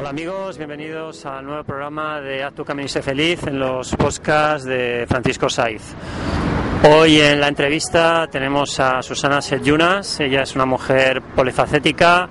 [0.00, 3.94] Hola amigos, bienvenidos al nuevo programa de Haz tu camino y sé feliz en los
[3.96, 5.94] podcasts de Francisco Saiz.
[6.90, 12.30] Hoy en la entrevista tenemos a Susana Sejunas, ella es una mujer polifacética,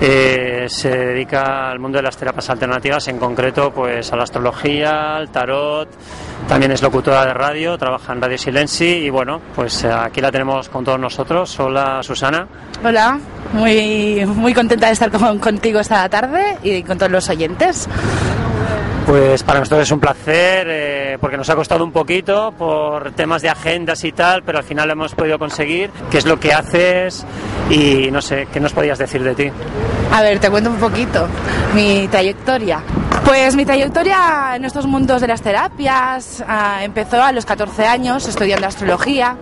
[0.00, 5.16] eh, se dedica al mundo de las terapias alternativas, en concreto pues a la astrología,
[5.16, 5.88] al tarot,
[6.48, 10.32] también es locutora de radio, trabaja en Radio Silenci y bueno, pues eh, aquí la
[10.32, 11.58] tenemos con todos nosotros.
[11.60, 12.46] Hola Susana.
[12.82, 13.18] Hola,
[13.52, 17.88] muy, muy contenta de estar con- contigo esta tarde y con todos los oyentes.
[19.10, 23.42] Pues para nosotros es un placer eh, porque nos ha costado un poquito por temas
[23.42, 25.90] de agendas y tal, pero al final lo hemos podido conseguir.
[26.12, 27.26] ¿Qué es lo que haces?
[27.70, 29.50] Y no sé, ¿qué nos podías decir de ti?
[30.12, 31.28] A ver, te cuento un poquito
[31.74, 32.82] mi trayectoria.
[33.24, 38.26] Pues mi trayectoria en estos mundos de las terapias ah, empezó a los 14 años
[38.26, 39.36] estudiando astrología,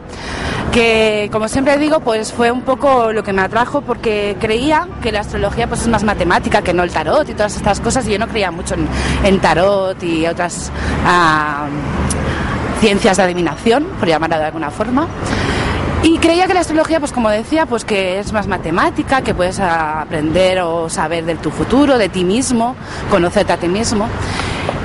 [0.70, 5.10] que como siempre digo, pues fue un poco lo que me atrajo porque creía que
[5.10, 8.12] la astrología pues es más matemática que no el tarot y todas estas cosas y
[8.12, 8.74] yo no creía mucho
[9.24, 10.70] en, tarot y otras
[11.06, 11.66] ah,
[12.80, 15.08] ciencias de adivinación, por llamarla de alguna forma.
[16.02, 19.58] Y creía que la astrología, pues como decía, pues que es más matemática, que puedes
[19.58, 22.76] aprender o saber de tu futuro, de ti mismo,
[23.10, 24.08] conocerte a ti mismo.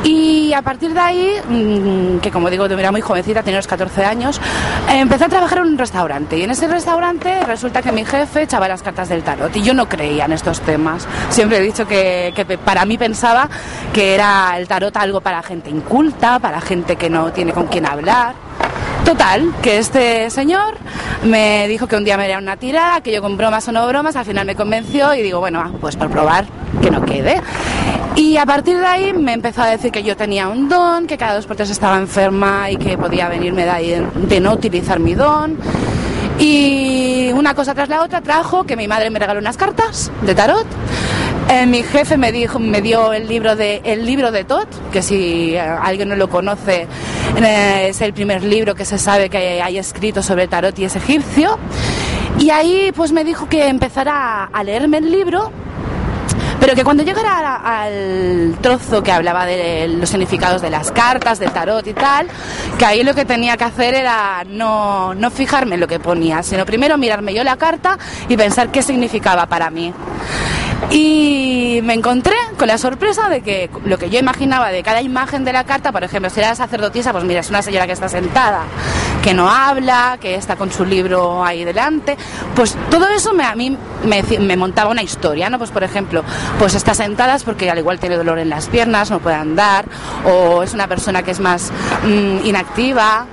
[0.04, 4.04] Y a partir de ahí, mm, que como digo, era muy jovencita, tenía los 14
[4.04, 4.42] años,
[4.90, 6.38] empecé a trabajar en un restaurante.
[6.38, 9.56] Y en ese restaurante resulta que mi jefe echaba las cartas del tarot.
[9.56, 11.08] Y yo no creía en estos temas.
[11.30, 13.50] Siempre he dicho que, que para mí pensaba
[13.94, 17.86] que era el tarot algo para gente inculta, para gente que no tiene con quién
[17.86, 18.36] hablar.
[19.06, 20.76] Total, que este señor
[21.24, 23.86] me dijo que un día me haría una tirada, que yo con bromas o no
[23.86, 26.46] bromas, al final me convenció y digo, bueno, pues por probar,
[26.82, 27.42] que no quede.
[28.16, 31.18] Y a partir de ahí me empezó a decir que yo tenía un don, que
[31.18, 35.00] cada dos por tres estaba enferma y que podía venirme de ahí de no utilizar
[35.00, 35.58] mi don.
[36.40, 40.34] Y una cosa tras la otra trajo que mi madre me regaló unas cartas de
[40.34, 40.66] tarot.
[41.54, 45.04] Eh, mi jefe me dijo, me dio el libro de el libro de Tot, que
[45.04, 46.88] si eh, alguien no lo conoce
[47.38, 50.96] eh, es el primer libro que se sabe que hay escrito sobre tarot y es
[50.96, 51.60] egipcio.
[52.40, 55.52] Y ahí pues me dijo que empezara a leerme el libro
[56.60, 61.52] pero que cuando llegara al trozo que hablaba de los significados de las cartas, del
[61.52, 62.28] tarot y tal,
[62.80, 66.42] que ahí lo que tenía que hacer era no, no fijarme en lo que ponía,
[66.42, 68.00] sino primero mirarme yo la carta
[68.30, 69.94] y pensar qué significaba para mí.
[70.92, 75.44] Y me encontré con la sorpresa de que lo que yo imaginaba de cada imagen
[75.44, 77.94] de la carta, por ejemplo, si era la sacerdotisa, pues mira, es una señora que
[77.94, 78.64] está sentada,
[79.24, 82.18] que no habla, que está con su libro ahí delante,
[82.56, 83.76] pues todo eso me, a mí
[84.06, 85.58] me, me montaba una historia, ¿no?
[85.58, 86.24] Pues por ejemplo,
[86.60, 89.86] pues está sentada porque al igual tiene dolor en las piernas, no puede andar,
[90.26, 91.72] o es una persona que es más
[92.04, 93.26] mm, inactiva.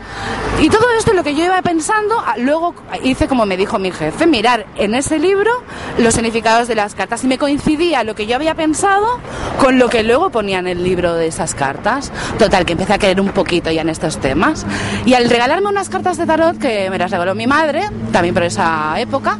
[0.60, 4.26] Y todo esto lo que yo iba pensando, luego hice como me dijo mi jefe,
[4.26, 5.50] mirar en ese libro
[5.98, 9.18] los significados de las cartas y me coincidía lo que yo había pensado
[9.58, 12.12] con lo que luego ponía en el libro de esas cartas.
[12.38, 14.66] Total, que empecé a creer un poquito ya en estos temas.
[15.06, 18.42] Y al regalarme unas cartas de tarot que me las regaló mi madre, también por
[18.42, 19.38] esa época,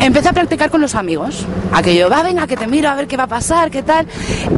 [0.00, 1.44] empecé a practicar con los amigos.
[1.74, 4.06] Aquello, va, venga, que te miro a ver qué va a pasar, qué tal.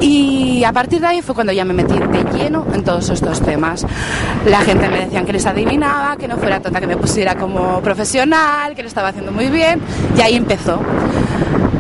[0.01, 3.41] Y a partir de ahí fue cuando ya me metí de lleno en todos estos
[3.41, 3.85] temas.
[4.47, 7.81] La gente me decía que les adivinaba, que no fuera tonta, que me pusiera como
[7.81, 9.81] profesional, que lo estaba haciendo muy bien.
[10.17, 10.79] Y ahí empezó.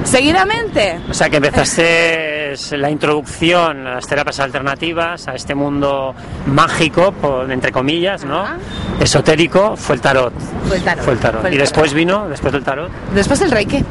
[0.02, 2.36] Seguidamente, O sea que empezaste
[2.73, 6.14] la introducción a las terapias alternativas, a este mundo
[6.47, 8.41] mágico, por- entre comillas, ¿no?
[8.41, 8.56] Ajá.
[9.00, 10.32] Esotérico, fue el tarot.
[10.67, 11.05] Fue el tarot.
[11.05, 11.41] Fue el tarot.
[11.43, 13.85] Fue el y después vino, después del tarot, después el reiki.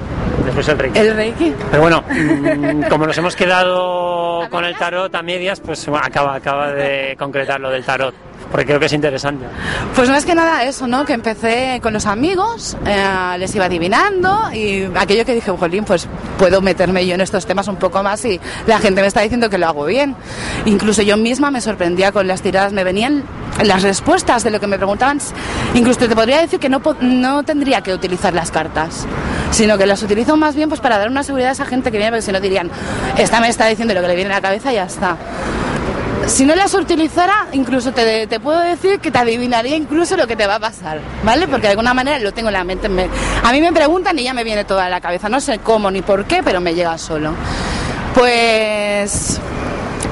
[0.46, 1.00] después el reiki.
[1.00, 1.54] El reiki.
[1.72, 6.72] Pero bueno, mm, como nos hemos quedado con el tarot a medias, pues acaba, acaba
[6.72, 8.14] de concretar lo del tarot.
[8.52, 9.46] Porque creo que es interesante.
[9.96, 11.06] Pues más que nada eso, ¿no?
[11.06, 16.08] Que empecé con los amigos, eh, les iba adivinando y aquello que dije, jolín, pues
[16.38, 19.50] puedo meterme yo en estos temas un poco más y la gente me está diciendo
[19.50, 20.16] que lo hago bien.
[20.66, 23.24] Incluso yo misma me sorprendía con las tiradas, me venían
[23.64, 25.20] las respuestas de lo que me preguntaban.
[25.74, 29.06] Incluso te podría decir que no, no tendría que utilizar las cartas,
[29.52, 31.98] sino que las utilizo más bien pues para dar una seguridad a esa gente que
[31.98, 32.70] viene, porque si no dirían,
[33.18, 35.18] esta me está diciendo lo que le viene a la cabeza y ya está
[36.28, 40.36] si no las utilizara, incluso te, te, puedo decir que te adivinaría incluso lo que
[40.36, 41.48] te va a pasar, ¿vale?
[41.48, 42.90] Porque de alguna manera lo tengo en la mente.
[42.90, 43.08] Me,
[43.44, 45.30] a mí me preguntan y ya me viene toda la cabeza.
[45.30, 47.34] No sé cómo ni por qué, pero me llega solo.
[48.14, 49.40] Pues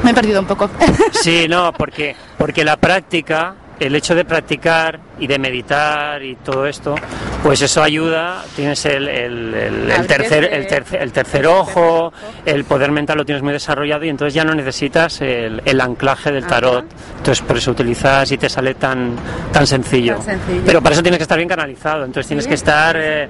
[0.04, 0.70] me he perdido un poco.
[1.12, 6.66] Sí, no, porque, porque la práctica el hecho de practicar y de meditar y todo
[6.66, 6.96] esto,
[7.42, 12.14] pues eso ayuda, tienes el, el, tercer, el, tercer, el tercer ojo,
[12.46, 16.46] el poder mental lo tienes muy desarrollado y entonces ya no necesitas el, anclaje del
[16.46, 16.86] tarot.
[17.18, 19.16] Entonces por eso utilizas y te sale tan,
[19.52, 20.20] tan, sencillo.
[20.66, 23.28] Pero para eso tienes que estar bien canalizado, entonces tienes que estar, eh,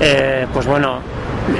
[0.00, 1.00] eh, pues bueno,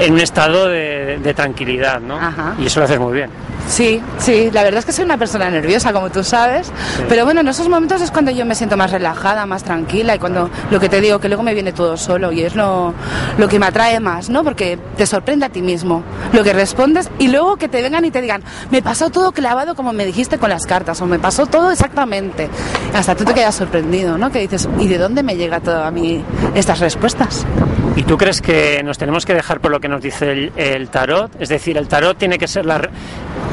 [0.01, 2.19] en un estado de, tranquilidad, ¿no?
[2.59, 3.31] Y eso lo haces muy bien.
[3.69, 6.73] Sí, sí, la verdad es que soy una persona nerviosa, como tú sabes,
[7.09, 10.19] pero bueno, en esos momentos es cuando yo me siento más relajada, más tranquila y
[10.19, 12.93] cuando lo que te digo, que luego me viene todo solo y es lo,
[13.39, 14.43] lo que me atrae más, ¿no?
[14.43, 16.03] Porque te sorprende a ti mismo
[16.33, 19.75] lo que respondes y luego que te vengan y te digan, me pasó todo clavado
[19.75, 22.49] como me dijiste con las cartas o me pasó todo exactamente.
[22.95, 24.31] Hasta tú te quedas sorprendido, ¿no?
[24.31, 26.25] Que dices, ¿y de dónde me llega todo a mí
[26.55, 27.47] estas respuestas?
[27.97, 31.31] ¿Y tú crees que nos tenemos que dejar por lo que nos dice el, tarot?
[31.41, 32.81] Es decir, el tarot tiene que ser la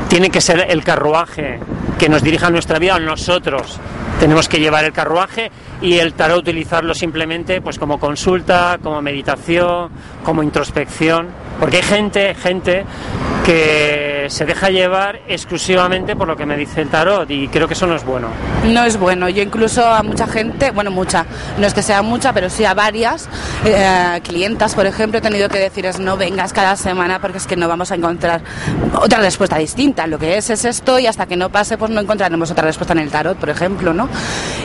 [0.08, 1.60] tiene que ser el carruaje
[2.00, 3.00] que nos dirija nuestra vida.
[3.00, 3.80] Nosotros
[4.20, 5.52] tenemos que llevar el carruaje
[5.82, 9.92] y el tarot utilizarlo simplemente pues como consulta, como meditación,
[10.24, 11.28] como introspección,
[11.60, 12.86] porque hay gente, gente
[13.48, 17.76] que se deja llevar exclusivamente por lo que me dice el tarot y creo que
[17.76, 18.28] eso no es bueno.
[18.66, 19.30] No es bueno.
[19.30, 21.26] Yo incluso a mucha gente, bueno, mucha,
[21.58, 23.30] no es que sea mucha, pero sí a varias
[23.64, 27.56] eh, clientas, por ejemplo, he tenido que decirles no vengas cada semana porque es que
[27.56, 28.42] no vamos a encontrar
[28.96, 30.08] otra respuesta distinta.
[30.08, 32.92] Lo que es es esto y hasta que no pase pues no encontraremos otra respuesta
[32.94, 34.10] en el tarot, por ejemplo, ¿no?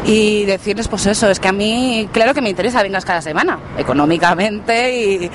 [0.05, 3.61] Y decirles pues eso, es que a mí claro que me interesa vengas cada semana,
[3.79, 5.31] económicamente y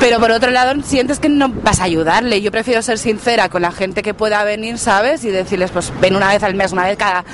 [0.00, 2.40] pero por otro lado sientes que no vas a ayudarle.
[2.40, 5.24] Yo prefiero ser sincera con la gente que pueda venir, ¿sabes?
[5.24, 7.24] Y decirles, pues ven una vez al mes, una vez cada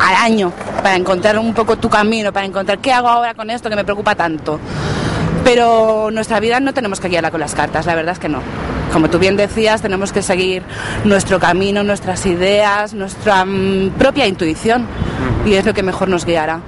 [0.00, 3.70] al año, para encontrar un poco tu camino, para encontrar qué hago ahora con esto
[3.70, 4.60] que me preocupa tanto.
[5.44, 8.40] Pero nuestra vida no tenemos que guiarla con las cartas, la verdad es que no.
[8.92, 10.62] Como tú bien decías, tenemos que seguir
[11.04, 14.86] nuestro camino, nuestras ideas, nuestra mm, propia intuición
[15.44, 16.60] y es lo que mejor nos guiará.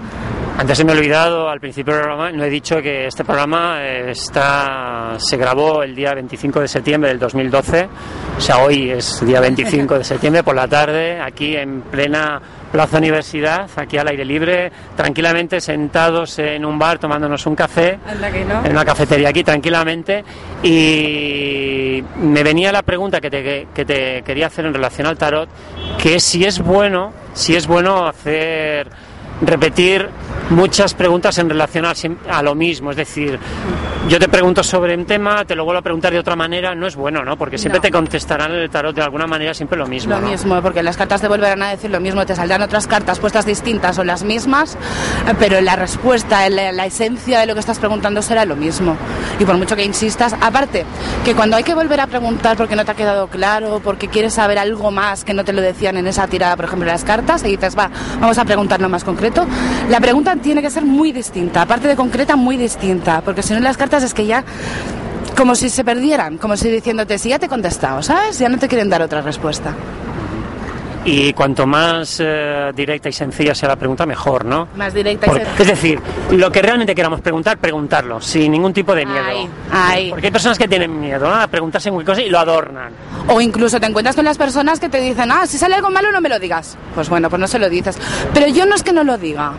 [0.59, 3.81] Antes se me ha olvidado, al principio del programa, no he dicho que este programa
[3.87, 7.89] está, se grabó el día 25 de septiembre del 2012,
[8.37, 12.99] o sea, hoy es día 25 de septiembre por la tarde, aquí en plena Plaza
[12.99, 18.01] Universidad, aquí al aire libre, tranquilamente sentados en un bar tomándonos un café,
[18.65, 20.25] en una cafetería aquí tranquilamente,
[20.65, 25.49] y me venía la pregunta que te, que te quería hacer en relación al tarot,
[26.03, 28.91] que es si es bueno, si es bueno hacer
[29.41, 30.09] repetir
[30.51, 32.91] muchas preguntas en relación a, lo mismo.
[32.91, 33.39] Es decir,
[34.09, 36.87] yo te pregunto sobre un tema, te lo vuelvo a preguntar de otra manera, no
[36.87, 37.37] es bueno, ¿no?
[37.37, 40.19] Porque siempre te contestarán el tarot de alguna manera siempre lo mismo.
[40.19, 43.19] Lo mismo, porque las cartas te volverán a decir lo mismo, te saldrán otras cartas
[43.19, 47.61] puestas distintas o las mismas, eh, pero la respuesta, la, la esencia de lo que
[47.61, 48.97] estás preguntando será lo mismo.
[49.39, 50.85] Y por mucho que insistas, aparte,
[51.25, 54.35] que cuando hay que volver a preguntar porque no te ha quedado claro, porque quieres
[54.35, 57.45] saber algo más que no te lo decían en esa tirada, por ejemplo, las cartas,
[57.45, 57.91] y dices, va,
[58.21, 59.28] vamos a preguntarlo más concreto,
[59.89, 63.61] la pregunta tiene que ser muy distinta, aparte de concreta, muy distinta, porque si no
[63.61, 64.45] las cartas es que ya
[65.37, 68.39] como si se perdieran, como si diciéndote, si ya te he contestado, ¿sabes?
[68.39, 69.73] Ya no te quieren dar otra respuesta.
[71.11, 74.69] Y cuanto más eh, directa y sencilla sea la pregunta, mejor, ¿no?
[74.77, 75.55] Más directa y sencilla.
[75.59, 76.01] Es decir,
[76.33, 79.25] lo que realmente queramos preguntar, preguntarlo, sin ningún tipo de miedo.
[80.11, 82.93] Porque hay personas que tienen miedo a preguntarse cualquier cosa y lo adornan.
[83.29, 86.13] O incluso te encuentras con las personas que te dicen, ah, si sale algo malo
[86.13, 86.77] no me lo digas.
[86.95, 87.97] Pues bueno, pues no se lo dices.
[88.35, 89.53] Pero yo no es que no lo diga.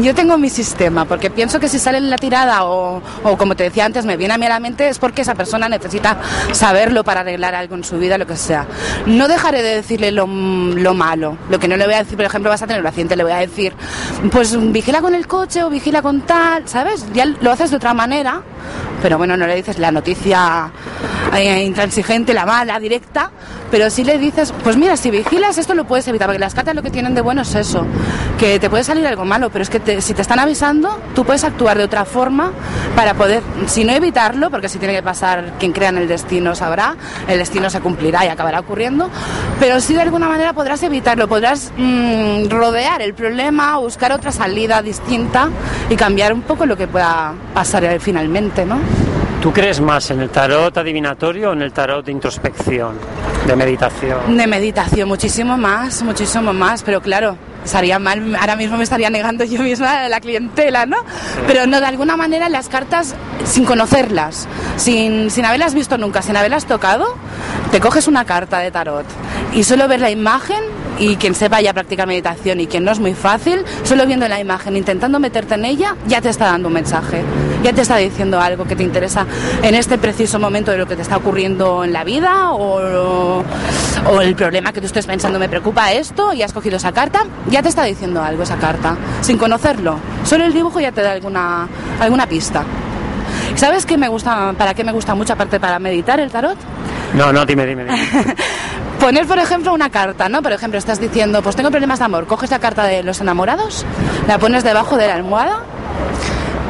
[0.00, 3.54] Yo tengo mi sistema, porque pienso que si sale en la tirada o, o como
[3.54, 6.18] te decía antes, me viene a mí a la mente, es porque esa persona necesita
[6.52, 8.66] saberlo para arreglar algo en su vida, lo que sea.
[9.06, 11.36] No dejaré de decirle lo, lo malo.
[11.50, 13.24] Lo que no le voy a decir, por ejemplo, vas a tener un accidente, le
[13.24, 13.74] voy a decir,
[14.32, 17.06] pues vigila con el coche o vigila con tal, ¿sabes?
[17.12, 18.42] Ya lo haces de otra manera,
[19.04, 20.70] pero bueno, no le dices la noticia
[21.36, 23.30] eh, intransigente, la mala, directa,
[23.70, 26.74] pero si le dices, pues mira, si vigilas esto lo puedes evitar, porque las cartas
[26.74, 27.84] lo que tienen de bueno es eso,
[28.38, 31.44] que te puede salir algo malo, pero es que si te están avisando, tú puedes
[31.44, 32.52] actuar de otra forma
[32.96, 36.54] para poder, si no evitarlo, porque si tiene que pasar, quien crea en el destino
[36.54, 36.96] sabrá,
[37.28, 39.10] el destino se cumplirá y acabará ocurriendo,
[39.60, 44.80] pero sí de alguna manera podrás evitarlo, podrás mm, rodear el problema, buscar otra salida
[44.80, 45.50] distinta
[45.90, 48.93] y cambiar un poco lo que pueda pasar finalmente, ¿no?
[49.44, 52.96] ¿Tú crees más en el tarot adivinatorio o en el tarot de introspección,
[53.46, 54.36] de meditación?
[54.36, 59.44] De meditación, muchísimo más, muchísimo más, pero claro, estaría mal, ahora mismo me estaría negando
[59.44, 60.96] yo misma la clientela, ¿no?
[61.46, 66.36] Pero no, de alguna manera las cartas, sin conocerlas, sin, sin haberlas visto nunca, sin
[66.38, 67.14] haberlas tocado,
[67.70, 69.04] te coges una carta de tarot
[69.52, 70.62] y solo ves la imagen
[70.98, 74.40] y quien sepa ya practicar meditación y quien no es muy fácil, solo viendo la
[74.40, 77.22] imagen, intentando meterte en ella, ya te está dando un mensaje,
[77.62, 79.26] ya te está diciendo algo que te interesa
[79.62, 83.42] en este preciso momento de lo que te está ocurriendo en la vida o,
[84.06, 87.24] o el problema que tú estés pensando, me preocupa esto y has cogido esa carta,
[87.48, 89.98] ya te está diciendo algo esa carta, sin conocerlo.
[90.24, 91.68] Solo el dibujo ya te da alguna,
[92.00, 92.64] alguna pista.
[93.56, 96.58] ¿Sabes qué me gusta, para qué me gusta mucho aparte para meditar el tarot?
[97.14, 97.84] No, no, dime, dime.
[97.84, 97.96] dime.
[99.04, 100.40] Poner, por ejemplo, una carta, ¿no?
[100.40, 103.84] Por ejemplo, estás diciendo, pues tengo problemas de amor, coges la carta de los enamorados,
[104.26, 105.62] la pones debajo de la almohada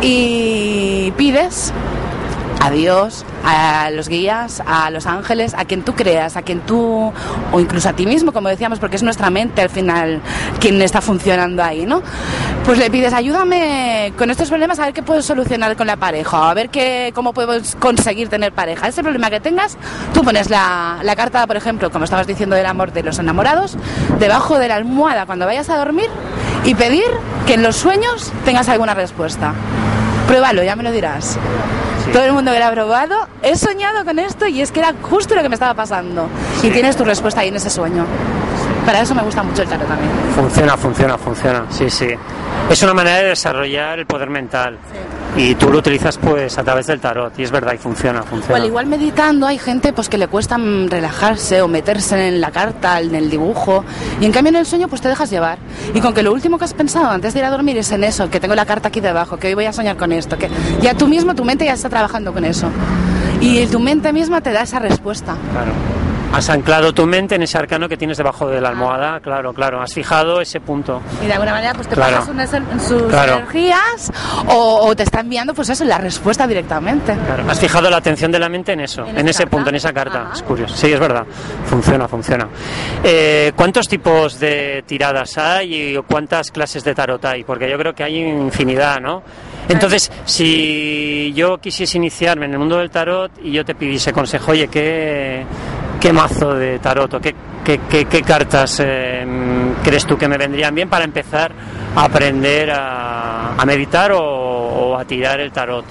[0.00, 1.72] y pides
[2.64, 7.12] a Dios, a los guías, a los ángeles, a quien tú creas, a quien tú,
[7.52, 10.22] o incluso a ti mismo, como decíamos, porque es nuestra mente al final
[10.60, 12.02] quien está funcionando ahí, ¿no?
[12.64, 16.50] Pues le pides, ayúdame con estos problemas a ver qué puedo solucionar con la pareja,
[16.50, 18.88] a ver qué, cómo puedo conseguir tener pareja.
[18.88, 19.76] Ese problema que tengas,
[20.14, 23.76] tú pones la, la carta, por ejemplo, como estabas diciendo del amor de los enamorados,
[24.18, 26.08] debajo de la almohada cuando vayas a dormir
[26.64, 27.04] y pedir
[27.46, 29.52] que en los sueños tengas alguna respuesta.
[30.26, 31.38] Pruébalo, ya me lo dirás.
[32.12, 34.94] Todo el mundo que lo ha probado, he soñado con esto y es que era
[35.02, 36.28] justo lo que me estaba pasando.
[36.62, 38.06] Y tienes tu respuesta ahí en ese sueño.
[38.84, 40.10] Para eso me gusta mucho el tarot también.
[40.34, 41.64] Funciona, funciona, funciona.
[41.70, 42.08] Sí, sí.
[42.70, 44.78] Es una manera de desarrollar el poder mental.
[45.36, 48.64] Y tú lo utilizas pues a través del tarot y es verdad y funciona, funciona.
[48.64, 53.14] Igual meditando hay gente pues que le cuesta relajarse o meterse en la carta, en
[53.14, 53.84] el dibujo
[54.20, 55.58] y en cambio en el sueño pues te dejas llevar.
[55.92, 58.04] Y con que lo último que has pensado antes de ir a dormir es en
[58.04, 60.48] eso, que tengo la carta aquí debajo, que hoy voy a soñar con esto, que
[60.80, 62.68] ya tú mismo, tu mente ya está trabajando con eso.
[63.40, 65.34] Y tu mente misma te da esa respuesta.
[65.52, 65.72] Claro.
[66.34, 69.80] Has anclado tu mente en ese arcano que tienes debajo de la almohada, claro, claro.
[69.80, 71.00] Has fijado ese punto.
[71.22, 72.16] Y de alguna manera pues te Claro.
[72.16, 72.50] pasas unas,
[72.86, 73.34] sus Claro.
[73.36, 74.10] energías
[74.48, 77.14] o, o te está enviando pues eso, la respuesta directamente.
[77.26, 79.50] Claro, has fijado la atención de la mente en eso, en, ese carta.
[79.56, 80.22] punto, en esa carta.
[80.22, 80.32] Ajá.
[80.34, 80.74] Es curioso.
[80.76, 81.24] Sí, es verdad.
[81.66, 82.48] Funciona, funciona.
[83.04, 87.44] Eh, ¿Cuántos tipos de tiradas hay y cuántas clases de tarot hay?
[87.44, 89.22] Porque yo creo que hay infinidad, ¿no?
[89.68, 94.50] Entonces, si yo quisiese iniciarme en el mundo del tarot y yo te pidiese consejo,
[94.50, 95.44] oye, ¿qué,
[96.00, 97.34] qué mazo de tarot o qué,
[97.64, 99.26] qué, qué- qué cartas eh,
[99.82, 101.52] crees tú que me vendrían bien para empezar
[101.96, 105.84] a aprender a, a meditar o, o a tirar el tarot?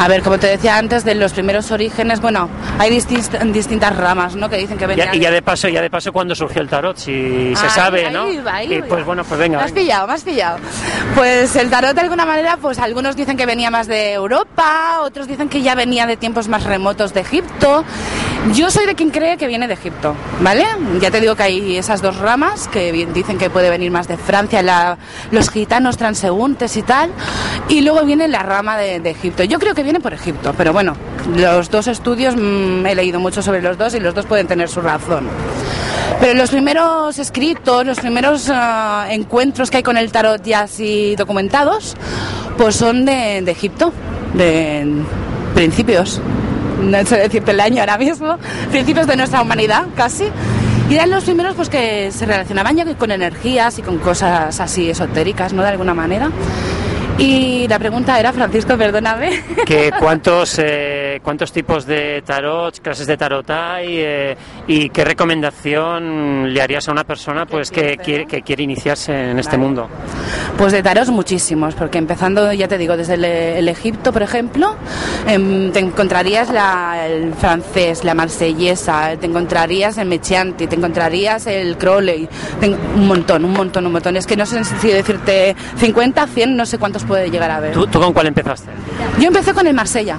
[0.00, 4.36] A ver, como te decía antes, de los primeros orígenes, bueno, hay distin- distintas ramas,
[4.36, 4.48] ¿no?
[4.48, 5.12] Que dicen que venían...
[5.12, 6.96] y ya de paso, ya de paso, cuando surgió el tarot?
[6.96, 8.28] Si se Ahí- sabe, ahí ¿no?
[8.30, 9.58] iba, ahí y pues bueno, pues venga.
[9.58, 9.82] Me has venga.
[9.82, 10.58] pillado, me has pillado.
[11.16, 15.26] Pues el tarot de alguna manera, pues algunos dicen que venía más de Europa, otros
[15.26, 17.84] dicen que ya venía de tiempos más remotos de Egipto.
[18.54, 20.64] Yo soy de quien cree que viene de Egipto, ¿vale?
[21.00, 24.16] Ya te digo que hay esas dos ramas que dicen que puede venir más de
[24.16, 24.96] Francia, la-
[25.30, 27.10] los gitanos transeúntes y tal,
[27.68, 29.42] y luego viene la rama de, Egipto.
[29.44, 30.94] Yo creo que viene por Egipto, pero bueno,
[31.36, 34.68] los dos estudios mm, he leído mucho sobre los dos y los dos pueden tener
[34.68, 35.28] su razón.
[36.20, 41.16] Pero los primeros escritos, los primeros ah, encuentros que hay con el tarot ya así
[41.16, 41.96] documentados,
[42.56, 43.92] pues son de Egipto,
[44.34, 44.86] de
[45.54, 46.20] principios,
[46.80, 48.38] no sé decirte el año ahora mismo,
[48.70, 50.24] principios de nuestra humanidad casi.
[50.88, 54.88] Y eran los primeros pues que se relacionaban ya con energías y con cosas así
[54.88, 55.62] esotéricas, ¿no?
[55.62, 56.30] De alguna manera.
[57.18, 59.42] Y la pregunta era, Francisco, perdóname.
[59.66, 64.36] Que cuántos, eh, ¿Cuántos tipos de tarot, clases de tarot hay eh,
[64.68, 69.38] y qué recomendación le harías a una persona pues que quiere, que quiere iniciarse en
[69.38, 69.62] este Vale.
[69.66, 69.88] mundo?
[70.56, 74.76] Pues de taros muchísimos, porque empezando, ya te digo, desde el, el Egipto, por ejemplo,
[75.26, 81.76] em, te encontrarías la- el francés, la marsellesa, te encontrarías el Mechianti, te encontrarías el
[81.76, 82.28] Crowley,
[82.94, 84.16] un montón, un montón, un montón.
[84.16, 87.72] Es que no sé si decirte 50, 100, no sé cuántos puede llegar a haber.
[87.72, 88.70] ¿Tú, tú con cuál empezaste?
[89.18, 90.18] Yo empecé con el Marsella.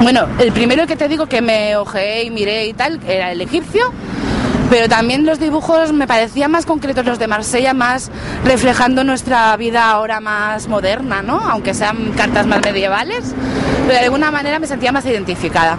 [0.00, 3.40] Bueno, el primero que te digo que me ojeé y miré y tal era el
[3.42, 3.92] egipcio,
[4.70, 8.10] pero también los dibujos me parecían más concretos los de Marsella, más
[8.44, 11.38] reflejando nuestra vida ahora más moderna, ¿no?
[11.38, 13.34] Aunque sean cartas más medievales,
[13.86, 15.76] pero de alguna manera me sentía más identificada.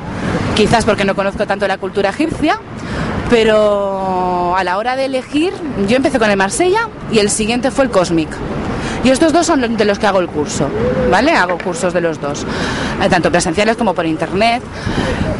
[0.56, 2.60] quizás porque no conozco tanto la cultura egipcia,
[3.32, 5.54] pero a la hora de elegir,
[5.88, 8.28] yo empecé con el Marsella y el siguiente fue el Cosmic.
[9.06, 10.68] Y estos dos son de los que hago el curso,
[11.10, 11.32] ¿vale?
[11.32, 12.46] Hago cursos de los dos,
[13.02, 14.62] eh, tanto presenciales como por internet.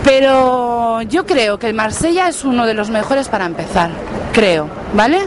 [0.06, 3.92] Pero yo creo que el Marsella es uno de los mejores para empezar,
[4.32, 5.20] creo, ¿vale?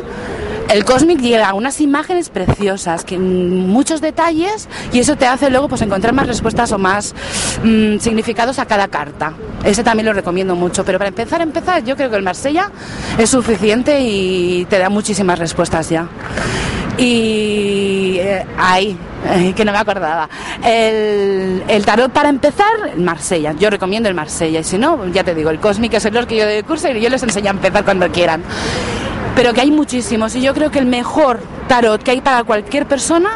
[0.68, 5.68] El Cosmic llega a unas imágenes preciosas, que muchos detalles, y eso te hace luego
[5.68, 7.14] pues encontrar más respuestas o más
[7.62, 9.34] mm, significados a cada carta.
[9.62, 12.70] Ese también lo recomiendo mucho, pero para empezar, empezar, yo creo que el Marsella
[13.18, 16.08] es suficiente y te da muchísimas respuestas ya.
[16.96, 20.28] Y eh, ahí, eh, que no me acordaba.
[20.62, 23.52] El, tarot para empezar, el Marsella.
[23.52, 24.60] Yo recomiendo el Marsella.
[24.60, 27.00] Y si no, ya te digo, el Cosmic es el que yo doy curso y
[27.00, 28.42] yo les enseño a empezar cuando quieran
[29.34, 32.86] pero que hay muchísimos y yo creo que el mejor tarot que hay para cualquier
[32.86, 33.30] persona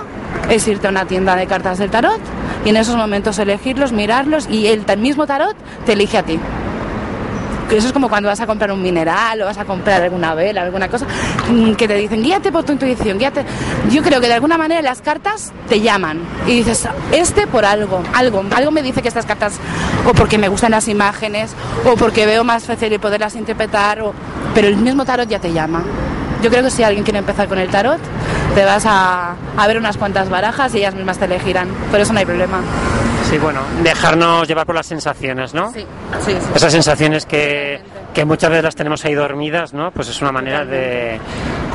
[0.50, 2.20] es irte a una tienda de cartas del tarot
[2.64, 6.38] y en esos momentos elegirlos, mirarlos y el mismo tarot te elige a ti.
[7.70, 10.62] Eso es como cuando vas a comprar un mineral o vas a comprar alguna vela,
[10.62, 11.06] alguna cosa,
[11.50, 13.44] mm, que te dicen, guíate por tu intuición, guíate.
[13.90, 18.02] Yo creo que de alguna manera las cartas te llaman y dices, este por algo,
[18.14, 19.54] algo, algo me dice que estas cartas,
[20.08, 21.52] o porque me gustan las imágenes,
[21.84, 24.14] o porque veo más fácil y poderlas interpretar, o...
[24.54, 25.82] pero el mismo tarot ya te llama.
[26.42, 28.00] Yo creo que si alguien quiere empezar con el tarot,
[28.54, 31.68] te vas a, a ver unas cuantas barajas y ellas mismas te elegirán.
[31.90, 32.60] Por eso no hay problema.
[33.28, 35.72] Sí, bueno, dejarnos llevar por las sensaciones, ¿no?
[35.72, 35.84] Sí,
[36.24, 36.38] sí, sí.
[36.54, 37.78] Esas sensaciones que,
[38.14, 39.90] que, muchas veces las tenemos ahí dormidas, ¿no?
[39.90, 41.20] Pues es una manera de,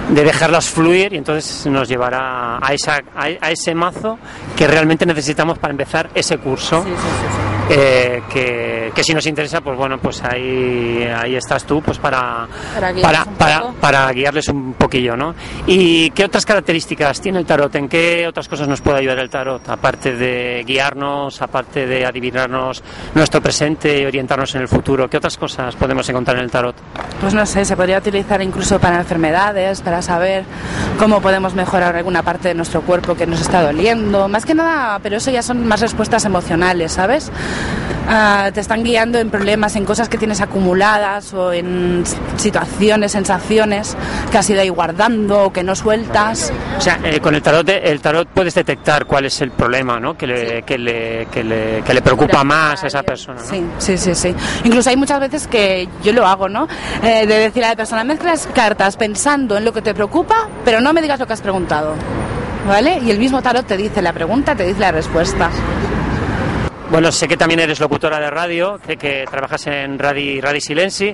[0.10, 4.18] de dejarlas fluir y entonces nos llevará a, esa, a, a, ese mazo
[4.56, 6.84] que realmente necesitamos para empezar ese curso.
[6.84, 11.66] Sí, sí, sí, eh, que, que, si nos interesa, pues bueno, pues ahí, ahí estás
[11.66, 15.34] tú pues para, para, para, para, para, guiarles un poquillo, ¿no?
[15.66, 17.74] ¿Y qué otras características tiene el tarot?
[17.76, 19.68] ¿En qué otras cosas nos puede ayudar el tarot?
[19.70, 22.84] Aparte de guiarnos, aparte de adivinarnos
[23.16, 26.76] nuestro presente y orientarnos en el futuro, ¿qué otras cosas podemos encontrar en el tarot?
[27.22, 30.44] Pues no sé, se podría utilizar incluso para enfermedades, para saber
[31.00, 35.00] cómo podemos mejorar alguna parte de nuestro cuerpo que nos está doliendo, más que nada,
[35.02, 37.32] pero eso ya son más respuestas emocionales, ¿sabes?
[38.04, 42.04] Uh, te están guiando en problemas, en cosas que tienes acumuladas o en
[42.36, 43.96] situaciones, sensaciones
[44.30, 46.52] que has ido ahí guardando o que no sueltas.
[46.78, 50.18] O sea, eh, con el tarot, el tarot puedes detectar cuál es el problema, ¿no?
[50.18, 50.64] Que le, sí.
[50.64, 53.40] que le, que le, que le preocupa más a esa persona.
[53.40, 53.50] ¿no?
[53.50, 54.36] Sí, sí, sí, sí.
[54.66, 56.68] Incluso hay muchas veces que yo lo hago, ¿no?
[57.04, 60.82] Eh, de decir a la persona, mezclas cartas pensando en lo que te preocupa, pero
[60.82, 61.96] no me digas lo que has preguntado.
[62.68, 63.00] ¿Vale?
[63.04, 65.50] Y el mismo tarot te dice la pregunta, te dice la respuesta.
[66.94, 71.12] Bueno, sé que también eres locutora de radio, sé que trabajas en Radio, radio Silenci,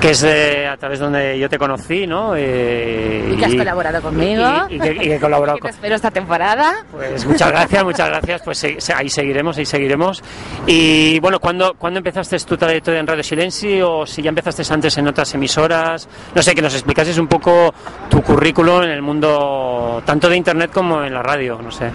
[0.00, 2.34] que es eh, a través donde yo te conocí, ¿no?
[2.34, 4.42] Eh, y que has y, colaborado conmigo.
[4.70, 6.82] Y, y, que, y que he colaborado te espero esta temporada.
[6.90, 8.40] Pues muchas gracias, muchas gracias.
[8.42, 8.64] Pues
[8.96, 10.22] ahí seguiremos, ahí seguiremos.
[10.66, 14.96] Y bueno, ¿cuándo, ¿cuándo empezaste tu trayectoria en Radio Silenci o si ya empezaste antes
[14.96, 16.08] en otras emisoras?
[16.34, 17.74] No sé, que nos explicases un poco
[18.08, 21.90] tu currículum en el mundo tanto de Internet como en la radio, no sé.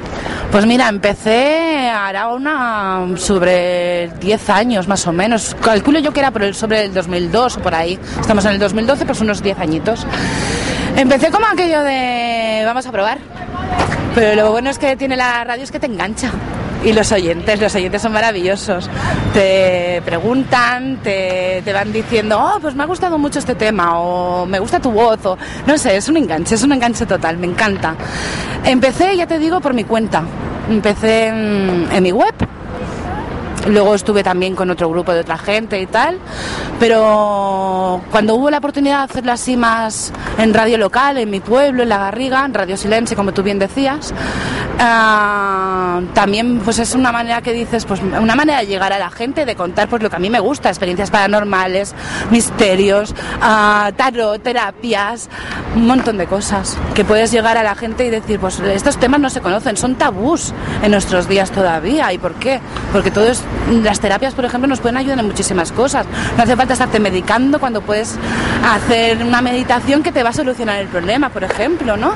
[0.52, 5.56] Pues mira, empecé hará una sobre 10 años más o menos.
[5.62, 7.98] Calculo yo que era sobre el 2002 o por ahí.
[8.20, 10.06] Estamos en el 2012, pues unos 10 añitos.
[10.98, 13.18] Empecé como aquello de vamos a probar.
[14.14, 16.32] Pero lo bueno es que tiene la radio es que te engancha.
[16.84, 18.90] Y los oyentes, los oyentes son maravillosos.
[19.34, 24.46] Te preguntan, te, te, van diciendo, oh, pues me ha gustado mucho este tema, o
[24.46, 27.48] me gusta tu voz, o no sé, es un enganche, es un enganche total, me
[27.48, 27.96] encanta.
[28.66, 30.24] Empecé, ya te digo, por mi cuenta.
[30.70, 32.36] Empecé en, en mi web,
[33.68, 36.20] Luego estuve también con otro grupo de otra gente y tal,
[36.80, 41.84] pero cuando hubo la oportunidad de hacerlo así más en radio local, en mi pueblo,
[41.84, 44.14] en La Garriga, en Radio Silencio, como tú bien decías,
[44.76, 49.10] uh, también pues es una manera que dices, pues una manera de llegar a la
[49.10, 51.96] gente, de contar pues lo que a mí me gusta, experiencias paranormales,
[52.32, 55.30] misterios, uh, tarot, terapias,
[55.76, 59.22] un montón de cosas que puedes llegar a la gente y decir, pues estos temas
[59.22, 62.12] no se conocen, son tabús en nuestros días todavía.
[62.12, 62.60] ¿Y por qué?
[62.92, 63.42] Porque todo es
[63.84, 66.06] las terapias, por ejemplo, nos pueden ayudar en muchísimas cosas.
[66.38, 68.16] No hace falta estarte medicando cuando puedes
[68.66, 72.14] hacer una meditación que te va a solucionar el problema, por ejemplo, ¿no?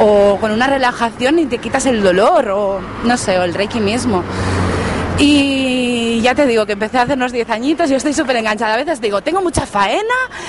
[0.00, 3.80] O con una relajación y te quitas el dolor, o no sé, o el reiki
[3.80, 4.22] mismo.
[5.18, 8.74] Y ya te digo que empecé hace unos 10 añitos y estoy súper enganchada.
[8.74, 10.02] A veces digo, tengo mucha faena,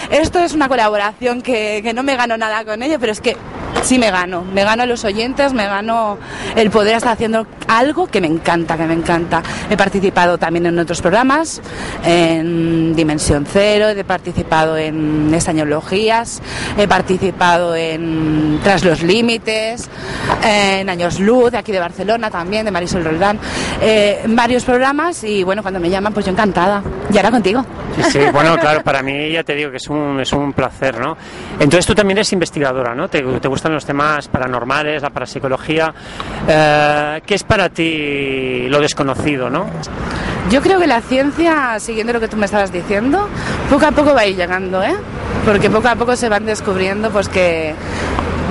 [0.10, 3.38] esto es una colaboración que, que, no me gano nada con ello, pero es que
[3.84, 4.44] sí me gano.
[4.54, 6.18] Me gano a los oyentes, me gano
[6.56, 9.44] el poder estar haciendo algo que me encanta, que me encanta.
[9.70, 11.62] He participado también en otros programas,
[12.06, 16.42] en Dimensión Cero, he participado en Estañologías,
[16.78, 19.90] he participado en Tras los Límites,
[20.44, 23.40] en Años Luz, de aquí de Barcelona también, de Marisol Roldán,
[23.82, 26.82] eh, varios programas y bueno, cuando me llaman pues yo encantada.
[27.12, 27.66] Y ahora contigo.
[27.96, 31.00] Sí, sí, bueno, claro, para mí ya te digo que es un, es un placer,
[31.00, 31.16] ¿no?
[31.60, 33.08] Entonces tú también eres investigadora, ¿no?
[33.08, 35.94] Te, te gustan los temas paranormales, la parapsicología.
[36.48, 39.68] Eh, ¿Qué es para ti lo desconocido, no?
[40.50, 43.30] Yo creo que la ciencia, siguiendo lo que tú me estabas diciendo,
[43.70, 44.96] poco a poco va a ir llegando, ¿eh?
[45.46, 47.76] Porque poco a poco se van descubriendo pues que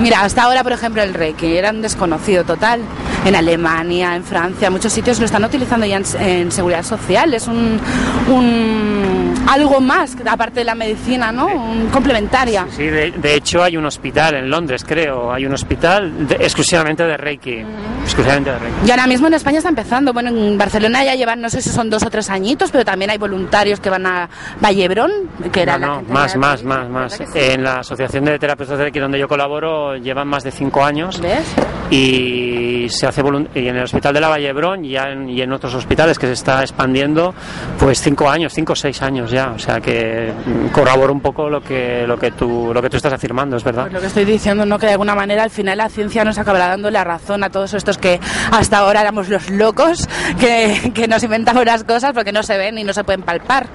[0.01, 2.81] Mira, hasta ahora, por ejemplo, el Reiki era un desconocido total.
[3.25, 7.33] En Alemania, en Francia, muchos sitios lo están utilizando ya en, en seguridad social.
[7.33, 7.79] Es un,
[8.27, 11.47] un, algo más, aparte de la medicina, ¿no?
[11.47, 12.67] Un complementaria.
[12.69, 15.31] Sí, de, de, hecho hay un hospital en Londres, creo.
[15.31, 17.63] Hay un hospital de, exclusivamente de Reiki.
[18.03, 18.75] Exclusivamente de Reiki.
[18.87, 20.11] Y ahora mismo en España está empezando.
[20.11, 23.11] Bueno, en Barcelona ya llevan, no sé si son dos o tres añitos, pero también
[23.11, 24.27] hay voluntarios que van a
[24.59, 25.11] Vallebrón,
[25.51, 27.13] que era no, la no, más, más, más, más.
[27.13, 27.23] Sí?
[27.35, 31.19] En la Asociación de Terapeutas de Reiki donde yo colaboro llevan más de cinco años.
[31.21, 31.53] ¿Ves?
[31.89, 33.21] Y se hace
[33.55, 36.33] y en el Hospital de la Vallebrón y, en, y en otros hospitales que se
[36.33, 37.33] está expandiendo,
[37.79, 39.51] pues cinco años, cinco o seis años ya.
[39.51, 40.31] O sea que
[40.71, 43.83] corroboro un poco lo que lo que tú lo que tú estás afirmando, es verdad.
[43.83, 46.37] Pues lo que estoy diciendo, no que de alguna manera al final la ciencia nos
[46.37, 48.19] acabará dando la razón a todos estos que
[48.51, 50.07] hasta ahora éramos los locos
[50.39, 53.67] que, que nos inventamos las cosas porque no se ven y no se pueden palpar.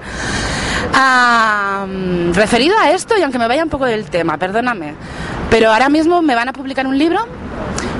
[0.93, 1.85] Ah,
[2.33, 4.95] referido a esto, y aunque me vaya un poco del tema, perdóname,
[5.49, 7.25] pero ahora mismo me van a publicar un libro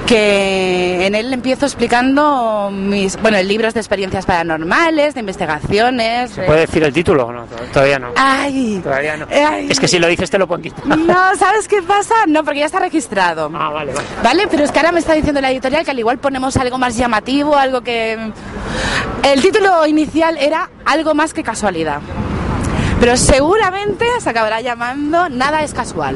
[0.09, 6.31] que en él empiezo explicando mis, bueno, el libro es de experiencias paranormales, de investigaciones.
[6.31, 7.31] ¿Se puede decir el título?
[7.31, 8.07] No, todavía no.
[8.15, 9.27] Ay, todavía no.
[9.29, 9.67] Ay.
[9.69, 10.67] Es que si lo dices te lo pongo.
[10.85, 12.15] No, ¿sabes qué pasa?
[12.27, 13.51] No, porque ya está registrado.
[13.53, 14.07] Ah, vale, vale.
[14.23, 16.79] Vale, pero es que ahora me está diciendo la editorial que al igual ponemos algo
[16.79, 18.17] más llamativo, algo que...
[19.21, 22.01] El título inicial era Algo más que casualidad.
[22.99, 26.15] Pero seguramente se acabará llamando Nada es casual.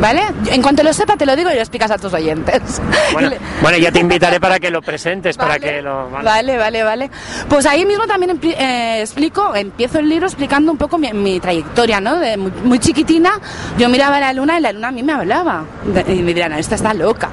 [0.00, 0.22] ¿Vale?
[0.50, 2.80] En cuanto lo sepa, te lo digo y lo explicas a tus oyentes.
[3.12, 6.08] Bueno, bueno ya te invitaré para que lo presentes, vale, para que lo...
[6.10, 6.82] Vale, vale, vale.
[6.84, 7.10] vale.
[7.48, 12.00] Pues ahí mismo también eh, explico, empiezo el libro explicando un poco mi, mi trayectoria,
[12.00, 12.16] ¿no?
[12.16, 13.32] De muy, muy, chiquitina,
[13.76, 15.64] yo miraba a la luna y la luna a mí me hablaba.
[15.84, 17.30] De, y me dirán, esta está loca.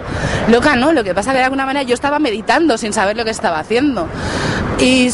[0.50, 0.92] Loca, ¿no?
[0.92, 3.60] Lo que pasa que de alguna manera yo estaba meditando sin saber lo que estaba
[3.60, 4.08] haciendo.
[4.80, 5.10] Y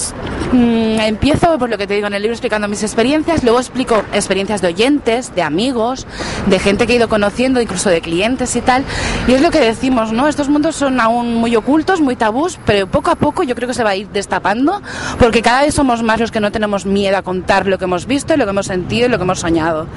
[0.51, 4.03] mmm, empiezo, por lo que te digo en el libro, explicando mis experiencias, luego explico
[4.13, 6.05] experiencias de oyentes, de amigos,
[6.47, 8.83] de gente que he ido conociendo incluso de clientes y tal.
[9.27, 10.27] Y es lo que decimos, ¿no?
[10.27, 13.73] Estos mundos son aún muy ocultos, muy tabús, pero poco a poco yo creo que
[13.73, 14.81] se va a ir destapando,
[15.17, 18.05] porque cada vez somos más los que no tenemos miedo a contar lo que hemos
[18.05, 19.87] visto, lo que hemos sentido y lo que hemos soñado.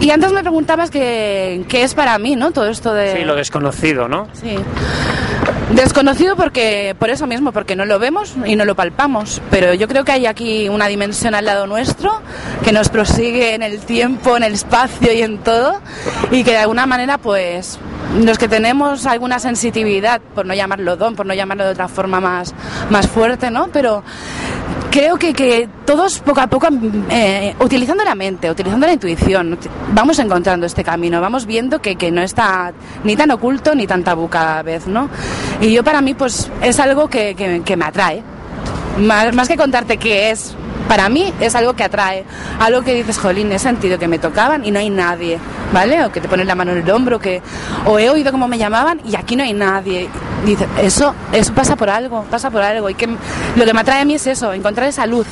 [0.00, 2.52] Y antes me preguntabas qué es para mí, ¿no?
[2.52, 3.16] Todo esto de...
[3.16, 4.28] Sí, lo desconocido, ¿no?
[4.32, 4.56] Sí.
[5.74, 9.42] Desconocido porque, por eso mismo, porque no lo vemos y no lo palpamos.
[9.50, 12.22] Pero yo creo que hay aquí una dimensión al lado nuestro
[12.64, 15.80] que nos prosigue en el tiempo, en el espacio y en todo.
[16.30, 17.78] Y que de alguna manera, pues,
[18.18, 22.20] los que tenemos alguna sensitividad, por no llamarlo don, por no llamarlo de otra forma
[22.20, 22.54] más,
[22.88, 23.68] más fuerte, ¿no?
[23.72, 24.02] Pero
[24.90, 26.68] creo que, que todos poco a poco,
[27.10, 29.58] eh, utilizando la mente, utilizando la intuición,
[29.92, 32.72] vamos encontrando este camino, vamos viendo que, que, no está
[33.04, 35.08] ni tan oculto ni tan tabú cada vez, ¿no?
[35.60, 38.22] Y yo para mí, pues es algo que, que, que me atrae.
[38.98, 40.56] Más, más que contarte qué es,
[40.88, 42.24] para mí es algo que atrae,
[42.58, 45.38] algo que dices, jolín, he sentido que me tocaban y no hay nadie,
[45.72, 46.04] ¿vale?
[46.04, 47.42] O que te pones la mano en el hombro, que,
[47.84, 50.08] o he oído cómo me llamaban y aquí no hay nadie.
[50.44, 52.88] Dice, eso, eso pasa por algo, pasa por algo.
[52.88, 55.26] Y que lo que me atrae a mí es eso, encontrar esa luz,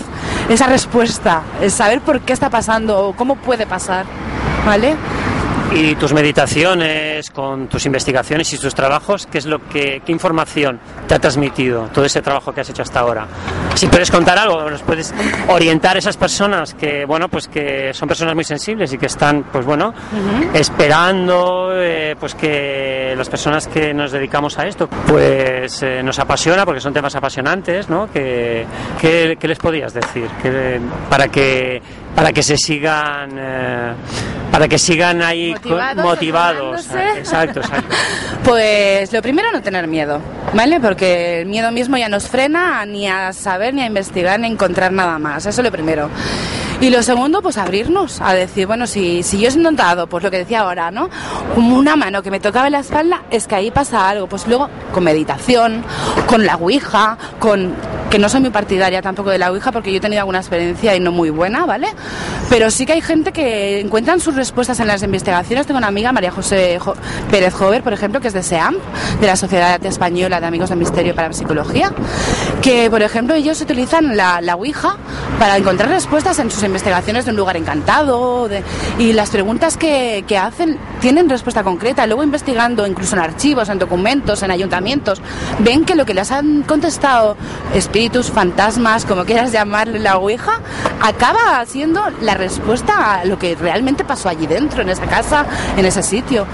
[0.49, 4.05] esa respuesta, el saber por qué está pasando o cómo puede pasar,
[4.67, 4.95] ¿vale?
[5.73, 10.81] Y tus meditaciones, con tus investigaciones y tus trabajos, ¿qué es lo que, qué información
[11.07, 13.27] te ha transmitido todo ese trabajo que has hecho hasta ahora?
[13.75, 15.13] Si puedes contar algo, nos puedes
[15.49, 19.45] orientar a esas personas que, bueno, pues que son personas muy sensibles y que están,
[19.53, 20.55] pues bueno, uh -huh.
[20.55, 26.65] esperando, eh, pues que las personas que nos dedicamos a esto, pues eh, nos apasiona
[26.65, 28.11] porque son temas apasionantes, ¿no?
[28.11, 28.65] Que,
[29.01, 30.29] que, ¿Qué les podías decir?
[30.43, 31.83] Que, para que
[32.17, 33.93] para que se sigan eh,
[34.51, 36.87] para que sigan ahí motivados, motivados.
[37.17, 37.95] exacto, exacto.
[38.43, 40.21] Pues lo primero no tener miedo
[40.55, 44.47] vale porque el miedo mismo ya nos frena ni a saber ni a investigar ni
[44.47, 45.47] a encontrar nada más.
[45.47, 46.09] Eso es lo primero
[46.81, 50.31] y lo segundo, pues abrirnos a decir, bueno, si, si yo he notado, pues lo
[50.31, 51.09] que decía ahora, ¿no?
[51.57, 54.27] Una mano que me tocaba en la espalda, es que ahí pasa algo.
[54.27, 55.83] Pues luego, con meditación,
[56.27, 57.75] con la ouija, con
[58.11, 60.95] que no soy muy partidaria tampoco de la Ouija porque yo he tenido alguna experiencia
[60.95, 61.89] y no muy buena, ¿vale?
[62.49, 65.67] Pero sí que hay gente que encuentran sus respuestas en las investigaciones.
[65.67, 66.79] Tengo una amiga, María José
[67.31, 68.77] Pérez Jover, por ejemplo, que es de SEAM,
[69.21, 71.93] de la Sociedad Española de Amigos del Misterio para Psicología,
[72.63, 74.97] que, por ejemplo, ellos utilizan la, la Ouija
[75.39, 78.49] para encontrar respuestas en sus investigaciones de un lugar encantado
[78.99, 82.07] y las preguntas que, hacen tienen respuesta concreta.
[82.07, 85.23] Luego investigando incluso en archivos, en documentos, en ayuntamientos,
[85.61, 87.37] ven que lo que les han contestado
[87.75, 90.61] espíritus, fantasmas, como quieras llamarle la Ouija,
[91.01, 95.85] acaba siendo la respuesta a lo que realmente pasó allí dentro, en esa casa, en
[95.85, 96.47] ese sitio.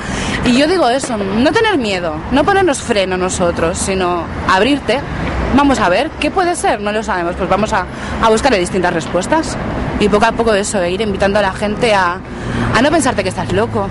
[0.44, 5.01] Y yo digo eso, no tener miedo, no ponernos freno nosotros, sino abrirte.
[5.57, 6.81] Vamos a ver, ¿qué puede ser?
[6.81, 7.85] No lo sabemos, pues vamos a,
[8.23, 9.57] a buscar distintas respuestas.
[10.01, 12.19] Y poco a poco eso, ir invitando a la gente a,
[12.75, 13.88] a no pensarte que estás loco,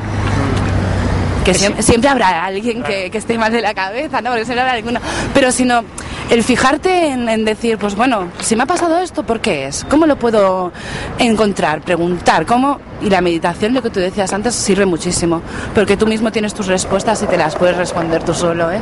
[1.44, 4.30] que siempre, habrá alguien que, esté mal de la cabeza, ¿no?
[4.30, 5.00] Porque siempre habrá alguno.
[5.34, 5.84] Pero sino
[6.30, 9.86] el fijarte en, decir, pues bueno, si me ha pasado esto, ¿por qué es?
[9.90, 10.72] ¿Cómo lo puedo
[11.20, 11.82] encontrar?
[11.82, 12.80] Preguntar, ¿cómo?
[13.02, 15.42] Y la meditación, lo que tú decías antes, sirve muchísimo,
[15.74, 18.80] porque tú mismo tienes tus respuestas y te las puedes responder tú solo, ¿eh?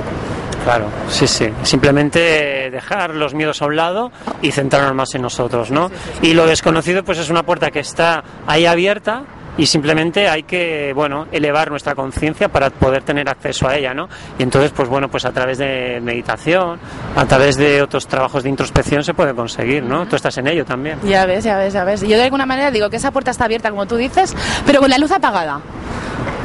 [0.64, 1.50] Claro, sí, sí.
[1.64, 5.90] Simplemente dejar los miedos a un lado y centrarnos más en nosotros, ¿no?
[6.22, 9.24] Y lo desconocido, pues es una puerta que está ahí abierta
[9.60, 14.08] y simplemente hay que bueno elevar nuestra conciencia para poder tener acceso a ella no
[14.38, 16.80] y entonces pues bueno pues a través de meditación
[17.16, 20.64] a través de otros trabajos de introspección se puede conseguir no tú estás en ello
[20.64, 20.98] también.
[21.04, 22.02] Ya ves ya ves ya ves.
[22.02, 24.34] Yo de alguna manera digo que esa puerta está abierta como tú dices
[24.66, 25.60] pero con la luz apagada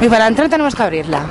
[0.01, 1.25] y para entrar tenemos que abrirla.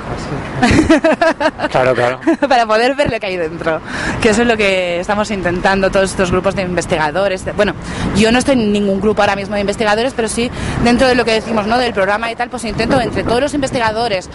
[1.71, 2.19] Claro, claro.
[2.47, 3.81] para poder ver lo que hay dentro.
[4.21, 7.45] Que eso es lo que estamos intentando todos estos grupos de investigadores.
[7.55, 7.73] Bueno,
[8.15, 10.49] yo no estoy en ningún grupo ahora mismo de investigadores, pero sí
[10.83, 11.77] dentro de lo que decimos, ¿no?
[11.77, 14.29] Del programa y tal, pues intento entre todos los investigadores,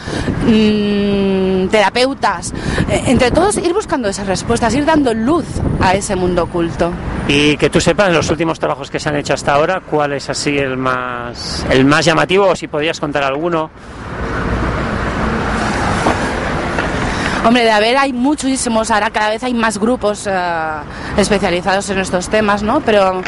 [0.46, 2.52] mmm, terapeutas,
[2.88, 5.46] eh, entre todos ir buscando esas respuestas, ir dando luz
[5.80, 6.92] a ese mundo oculto.
[7.28, 10.28] Y que tú sepas, los últimos trabajos que se han hecho hasta ahora, ¿cuál es
[10.28, 12.46] así el más, el más llamativo?
[12.46, 13.70] O si podrías contar alguno.
[17.44, 20.33] Hombre, de haber hay muchísimos, ahora cada vez hay más grupos eh,
[21.16, 22.81] especializados en estos temas, ¿no?
[22.81, 23.22] Pero,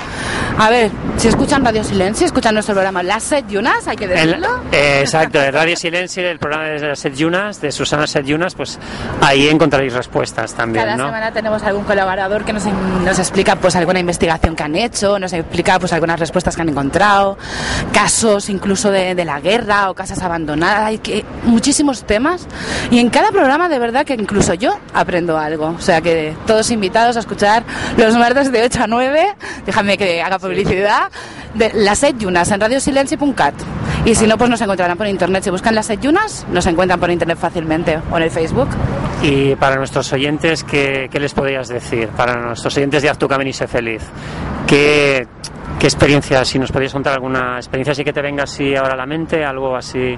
[0.58, 4.48] a ver, si escuchan Radio Silencio, escuchan nuestro programa Las Set Yunas, hay que decirlo.
[4.70, 8.54] Eh, exacto, el Radio Silencio, el programa de Las Set Yunas, de Susana Set Yunas,
[8.54, 8.78] pues
[9.22, 14.00] ahí encontraréis respuestas también, Cada semana tenemos algún colaborador que nos, nos explica pues alguna
[14.00, 17.38] investigación que han hecho, nos explica pues algunas respuestas que han encontrado,
[17.92, 22.46] casos incluso de, de la guerra o casas abandonadas, hay que, muchísimos temas
[22.90, 25.68] y en cada programa de verdad que incluso yo aprendo algo.
[25.68, 27.64] O sea que todos invitados a escuchar
[27.96, 29.34] los martes de 8 a 9,
[29.66, 31.10] déjame que haga publicidad,
[31.54, 33.54] de las set Yunas en radiosilencio.cat.
[34.04, 35.44] Y si no, pues nos encontrarán por internet.
[35.44, 38.68] Si buscan las set Yunas, nos encuentran por internet fácilmente o en el Facebook.
[39.22, 42.08] Y para nuestros oyentes, ¿qué, qué les podrías decir?
[42.08, 44.02] Para nuestros oyentes de Haz tu camino y sé feliz.
[44.66, 45.26] ¿Qué,
[45.82, 48.96] ¿Qué experiencia, si nos podrías contar alguna experiencia así que te venga así ahora a
[48.96, 50.16] la mente, algo así,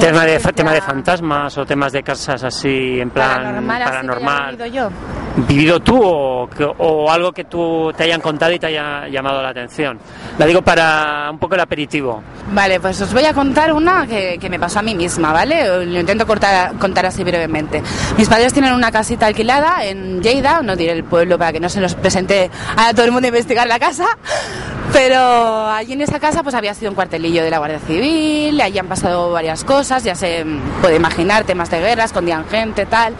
[0.00, 4.66] tema de, tema de fantasmas o temas de casas así en plan paranormal, paranormal vivido,
[4.66, 4.90] yo.
[5.36, 9.50] Vivido tú o, o, algo que tú te hayan contado y te haya llamado la
[9.50, 9.98] atención?
[10.38, 12.22] La digo para un poco el aperitivo.
[12.52, 15.84] Vale, pues os voy a contar una que, que me pasó a mí misma, ¿vale?
[15.84, 17.82] Lo intento cortar, contar así brevemente.
[18.16, 21.68] Mis padres tienen una casita alquilada en Lleida, no diré el pueblo para que no
[21.68, 24.06] se nos presente a todo el mundo a investigar la casa,
[24.92, 28.78] pero allí en esa casa pues había sido un cuartelillo de la Guardia Civil, allí
[28.78, 30.44] han pasado varias cosas, ya se
[30.80, 33.14] puede imaginar, temas de guerra, escondían gente, tal.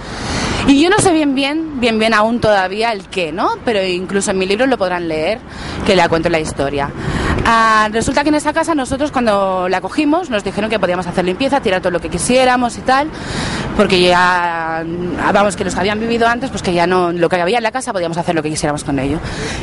[0.66, 3.50] Y yo no sé bien bien, bien bien aún todavía el qué, ¿no?
[3.64, 5.38] Pero incluso en mi libro lo podrán leer,
[5.86, 6.90] que le cuento la historia.
[7.48, 11.24] Ah, resulta que en esa casa nosotros cuando la cogimos nos dijeron que podíamos hacer
[11.24, 13.08] limpieza, tirar todo lo que quisiéramos y tal,
[13.76, 14.84] porque ya,
[15.32, 17.62] vamos, que los que habían vivido antes, pues que ya no, lo que había en
[17.62, 19.20] la casa podíamos hacer lo que quisiéramos con ello.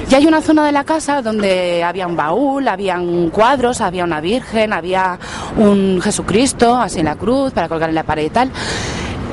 [0.10, 4.21] Y hay una zona de la casa donde había un baúl, habían cuadros, había una
[4.21, 5.19] virgen, había
[5.58, 8.49] un Jesucristo, así en la cruz, para colgar en la pared y tal.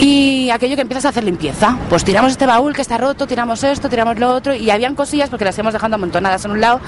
[0.01, 1.77] Y aquello que empiezas a hacer limpieza.
[1.91, 4.55] Pues tiramos este baúl que está roto, tiramos esto, tiramos lo otro.
[4.55, 6.81] Y habían cosillas porque las íbamos dejando amontonadas en un lado.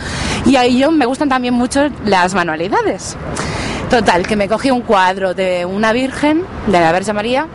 [0.46, 3.16] Y ahí yo me gustan también mucho las manualidades.
[3.90, 7.46] Total, que me cogí un cuadro de una Virgen, de la Virgen María,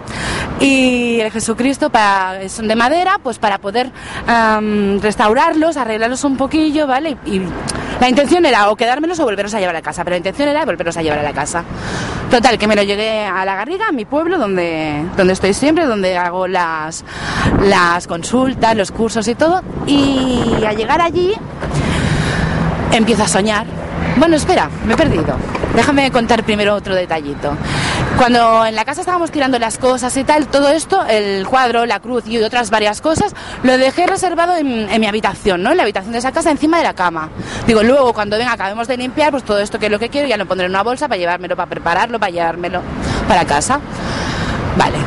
[0.60, 3.91] y el Jesucristo para, son de madera, pues para poder
[4.28, 7.17] um, restaurarlos, arreglarlos un poquillo, ¿vale?
[7.26, 7.41] Y, y,
[7.99, 10.65] la intención era o quedármelos o volverlos a llevar a casa, pero la intención era
[10.65, 11.63] volverlos a llevar a la casa.
[12.29, 15.86] Total, que me lo llegué a la Garriga, a mi pueblo, donde, donde estoy siempre,
[15.86, 17.03] donde hago las,
[17.63, 21.33] las consultas, los cursos y todo, y al llegar allí
[22.91, 23.65] empiezo a soñar
[24.17, 25.38] bueno, espera, me he perdido.
[25.75, 27.53] Déjame contar primero otro detallito.
[28.17, 31.99] Cuando en la casa estábamos tirando las cosas y tal, todo esto, el cuadro, la
[31.99, 35.69] cruz y otras varias cosas, lo dejé reservado en, mi habitación, ¿no?
[35.69, 37.30] En la habitación de esa casa, encima de la cama.
[37.67, 40.27] Digo, luego cuando venga, acabemos de limpiar, pues todo esto que es lo que quiero,
[40.27, 42.82] ya lo pondré en una bolsa para llevármelo, para prepararlo, para llevármelo
[43.27, 43.80] para casa.
[44.77, 44.97] Vale.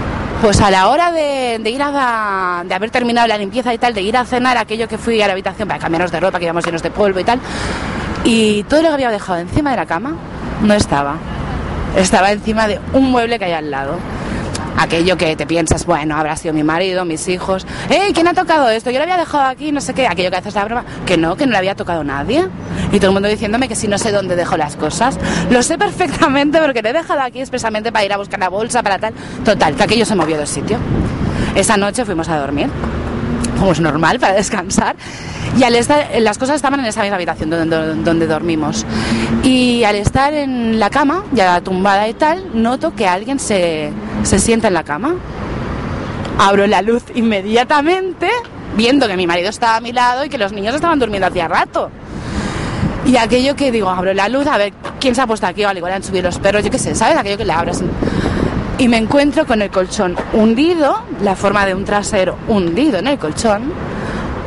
[0.41, 3.93] Pues a la hora de, de ir a de haber terminado la limpieza y tal,
[3.93, 6.45] de ir a cenar aquello que fui a la habitación para cambiarnos de ropa, que
[6.45, 7.41] íbamos llenos de polvo y tal,
[8.23, 10.15] y todo lo que había dejado encima de la cama
[10.63, 11.17] no estaba.
[11.97, 13.99] Estaba encima de un mueble que hay al lado.
[14.79, 17.67] Aquello que te piensas, bueno, habrá sido mi marido, mis hijos.
[17.91, 18.13] ¡Ey!
[18.15, 18.91] ¿Quién ha tocado esto?
[18.91, 20.07] Yo lo había dejado aquí, no sé qué.
[20.07, 20.85] Aquello que haces la broma.
[21.05, 22.49] Que no, que no le había tocado nadie.
[22.91, 25.19] Y todo el mundo diciéndome que si no sé dónde dejo las cosas.
[25.51, 28.83] Lo sé perfectamente porque lo he dejado aquí expresamente para ir a buscar la bolsa,
[28.83, 29.13] para tal.
[29.45, 30.79] Total, que aquello se movió del sitio.
[31.55, 32.71] Esa noche fuimos a dormir
[33.61, 34.97] como es normal, para descansar.
[35.57, 38.87] Y al estar, las cosas estaban en esa misma habitación donde, donde, dormimos.
[39.45, 43.93] Y al estar en la cama, ya tumbada y tal, noto que alguien se,
[44.23, 45.15] se sienta en la cama.
[46.39, 48.31] Abro la luz inmediatamente,
[48.77, 51.47] viendo que mi marido estaba a mi lado y que los niños estaban durmiendo hacía
[51.47, 51.91] rato.
[53.05, 55.69] Y aquello que digo, abro la luz, a ver quién se ha puesto aquí, o
[55.69, 57.19] al igual han subido los perros, yo qué sé, ¿sabes?
[57.19, 57.83] Aquello que le abres
[58.81, 63.19] y me encuentro con el colchón hundido, la forma de un trasero hundido en el
[63.19, 63.75] colchón,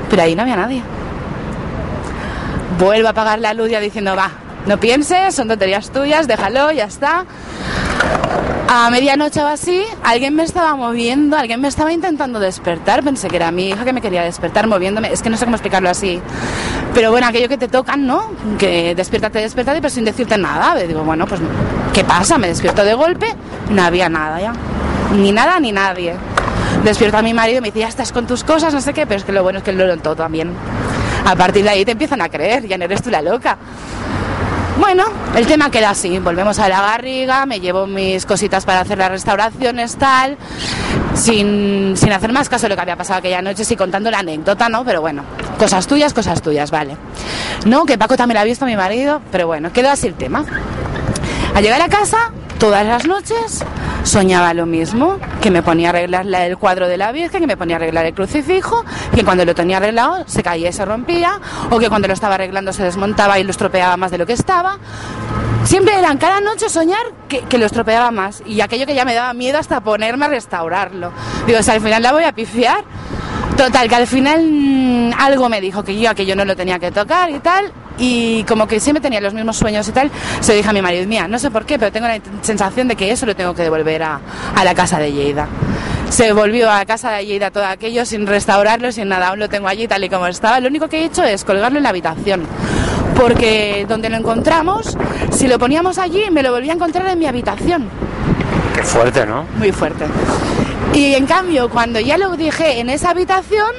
[0.10, 0.82] pero ahí no había nadie.
[2.80, 4.32] Vuelvo a apagar la luz ya diciendo, va,
[4.66, 7.26] no pienses, son tonterías tuyas, déjalo, ya está.
[8.68, 13.04] A medianoche o así, alguien me estaba moviendo, alguien me estaba intentando despertar.
[13.04, 15.12] Pensé que era mi hija que me quería despertar moviéndome.
[15.12, 16.20] Es que no sé cómo explicarlo así.
[16.94, 18.32] Pero bueno, aquello que te tocan, ¿no?
[18.58, 20.76] Que despiértate, despiértate, pero sin decirte nada.
[20.76, 21.42] Digo, bueno, pues,
[21.94, 22.38] ¿qué pasa?
[22.38, 23.28] Me despierto de golpe,
[23.70, 24.54] no había nada ya.
[25.16, 26.16] Ni nada ni nadie.
[26.84, 29.06] Despierto a mi marido y me dice, ya estás con tus cosas, no sé qué,
[29.06, 30.52] pero es que lo bueno es que lo todo también.
[31.26, 33.58] A partir de ahí te empiezan a creer, ya no eres tú la loca.
[34.80, 35.04] Bueno,
[35.36, 39.12] el tema queda así, volvemos a la barriga, me llevo mis cositas para hacer las
[39.12, 40.36] restauraciones, tal,
[41.14, 44.20] sin, sin hacer más caso de lo que había pasado aquella noche, sí contando la
[44.20, 44.84] anécdota, ¿no?
[44.84, 45.24] Pero bueno,
[45.60, 46.98] cosas tuyas, cosas tuyas, vale.
[47.66, 50.44] No, que Paco también la ha visto, mi marido, pero bueno, quedó así el tema.
[51.54, 52.32] Al llegar a casa,
[52.64, 53.62] todas las noches
[54.06, 57.58] soñaba lo mismo, que me ponía a arreglar el cuadro de la Virgen, que me
[57.58, 61.42] ponía a arreglar el crucifijo, que cuando lo tenía arreglado se caía y se rompía,
[61.70, 64.32] o que cuando lo estaba arreglando se desmontaba y lo estropeaba más de lo que
[64.32, 64.78] estaba.
[65.66, 69.34] Siempre eran cada noche soñar que, lo estropeaba más y aquello que ya me daba
[69.34, 71.12] miedo hasta ponerme a restaurarlo.
[71.46, 72.86] Digo, o al final la voy a pifiar.
[73.58, 76.80] Total, que al final mmm, algo me dijo que yo, que yo no lo tenía
[76.80, 80.54] que tocar y tal, y como que siempre tenía los mismos sueños y tal, se
[80.54, 82.96] lo dije a mi marido, mía, no sé por qué, pero tengo la sensación de
[82.96, 84.20] que eso lo tengo que devolver a,
[84.56, 85.48] a la casa de Lleida.
[86.10, 89.50] Se volvió a la casa de Lleida todo aquello sin restaurarlo, sin nada, aún lo
[89.50, 90.60] tengo allí tal y como estaba.
[90.60, 92.46] Lo único que he hecho es colgarlo en la habitación,
[93.16, 94.98] porque donde lo encontramos,
[95.32, 97.90] si lo poníamos allí, me lo volví a encontrar en mi habitación.
[98.76, 99.46] Qué fuerte, ¿no?
[99.58, 100.06] Muy fuerte.
[100.94, 103.72] Y en cambio, cuando ya lo dije en esa habitación,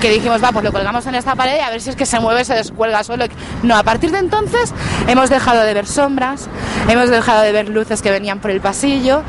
[0.00, 2.06] que dijimos, va, pues lo colgamos en esta pared y a ver si es que
[2.06, 3.24] se mueve, se descuelga solo.
[3.62, 4.72] No, a partir de entonces
[5.08, 6.48] hemos dejado de ver sombras,
[6.88, 9.22] hemos dejado de ver luces que venían por el pasillo,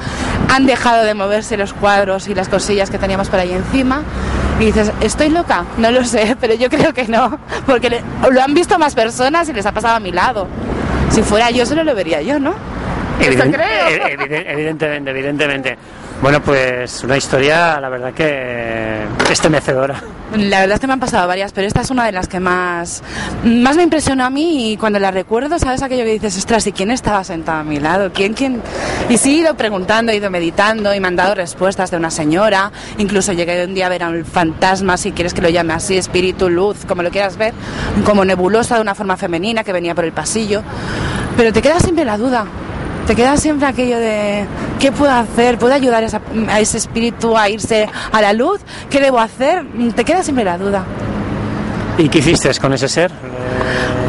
[0.50, 4.04] han dejado de moverse los cuadros y las cosillas que teníamos por ahí encima.
[4.60, 5.66] Y dices, ¿estoy loca?
[5.78, 9.54] No lo sé, pero yo creo que no, porque lo han visto más personas y
[9.54, 10.48] les ha pasado a mi lado.
[11.10, 12.54] Si fuera yo, solo lo vería yo, ¿no?
[13.20, 14.08] Evident creo.
[14.48, 15.78] Evidentemente, evidentemente.
[16.24, 20.02] Bueno, pues una historia, la verdad que estremecedora.
[20.34, 22.40] La verdad es que me han pasado varias, pero esta es una de las que
[22.40, 23.04] más,
[23.44, 26.72] más me impresionó a mí y cuando la recuerdo, ¿sabes aquello que dices, ostras, ¿y
[26.72, 28.14] quién estaba sentado a mi lado?
[28.14, 28.62] ¿Quién, quién?
[29.10, 32.10] Y sí, he ido preguntando, he ido meditando y me han dado respuestas de una
[32.10, 35.74] señora, incluso llegué un día a ver a un fantasma, si quieres que lo llame
[35.74, 37.54] así, espíritu, luz, como lo quieras ver,
[38.06, 40.64] como nebulosa de una forma femenina que venía por el pasillo,
[41.36, 42.46] pero te queda siempre la duda,
[43.06, 44.46] te queda siempre aquello de
[44.80, 45.58] ¿qué puedo hacer?
[45.58, 46.22] ¿Puedo ayudar a, esa,
[46.60, 48.62] ese espíritu a irse a la luz?
[48.90, 49.66] ¿Qué debo hacer?
[49.96, 50.86] Te queda siempre la duda.
[51.98, 53.12] ¿Y qué hiciste con ese ser?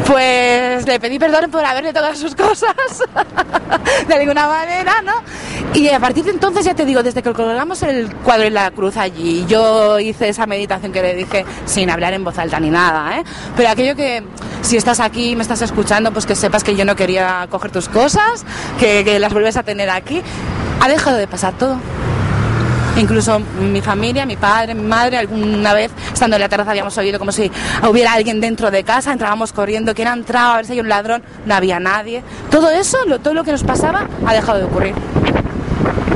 [0.07, 2.75] Pues le pedí perdón por haberle tocado sus cosas,
[4.07, 5.13] de alguna manera, ¿no?
[5.73, 8.69] Y a partir de entonces, ya te digo, desde que colgamos el cuadro y la
[8.71, 12.69] cruz allí, yo hice esa meditación que le dije sin hablar en voz alta ni
[12.69, 13.23] nada, ¿eh?
[13.55, 14.23] Pero aquello que,
[14.61, 17.89] si estás aquí me estás escuchando, pues que sepas que yo no quería coger tus
[17.89, 18.45] cosas,
[18.79, 20.21] que, que las vuelves a tener aquí,
[20.81, 21.77] ha dejado de pasar todo.
[22.97, 27.19] Incluso mi familia, mi padre, mi madre, alguna vez estando en la terraza habíamos oído
[27.19, 27.51] como si
[27.89, 30.53] hubiera alguien dentro de casa, entrábamos corriendo, ¿quién ha entrado?
[30.53, 32.23] A ver si hay un ladrón, no había nadie.
[32.49, 34.95] Todo eso, lo, todo lo que nos pasaba, ha dejado de ocurrir.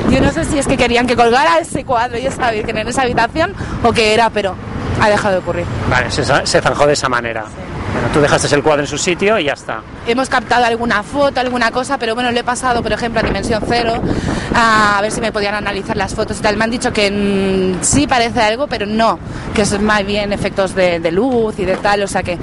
[0.09, 2.87] Yo no sé si es que querían que colgara ese cuadro y esa virgen en
[2.87, 4.55] esa habitación o qué era, pero
[5.01, 5.65] ha dejado de ocurrir.
[5.89, 7.43] Vale, se, se zanjó de esa manera.
[7.43, 7.68] Sí.
[8.13, 9.81] Tú dejaste el cuadro en su sitio y ya está.
[10.07, 13.63] Hemos captado alguna foto, alguna cosa, pero bueno, le he pasado, por ejemplo, a Dimensión
[13.67, 14.01] Cero,
[14.55, 16.57] a ver si me podían analizar las fotos y tal.
[16.57, 19.19] Me han dicho que mm, sí parece algo, pero no,
[19.53, 22.37] que es más bien efectos de, de luz y de tal, o sea que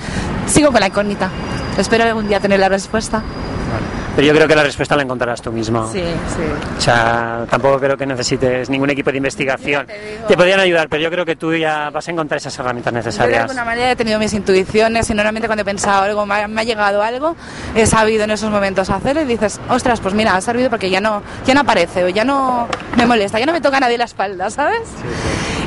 [0.47, 1.31] sigo con la incógnita.
[1.79, 3.23] Espero algún día tener la respuesta.
[4.17, 5.87] Pero yo creo que la respuesta la encontrarás tú mismo.
[5.93, 6.43] Sí, sí.
[6.79, 9.87] O sea, tampoco creo que necesites ningún equipo de investigación.
[9.87, 10.27] Te digo.
[10.27, 12.99] Te podrían ayudar, pero yo creo que tú ya vas a encontrar esas herramientas Yo
[12.99, 13.41] de necesarias.
[13.43, 16.63] alguna manera he tenido mis intuiciones y normalmente cuando he pensado algo, me ha, me
[16.63, 17.37] ha llegado algo,
[17.75, 21.03] he sabido en esos momentos hacerlo y dices, ostras, pues mira, ha servido porque ya
[21.03, 23.99] no, ya no aparece o ya no me molesta, ya no me toca a nadie
[23.99, 24.81] la espalda, ¿sabes?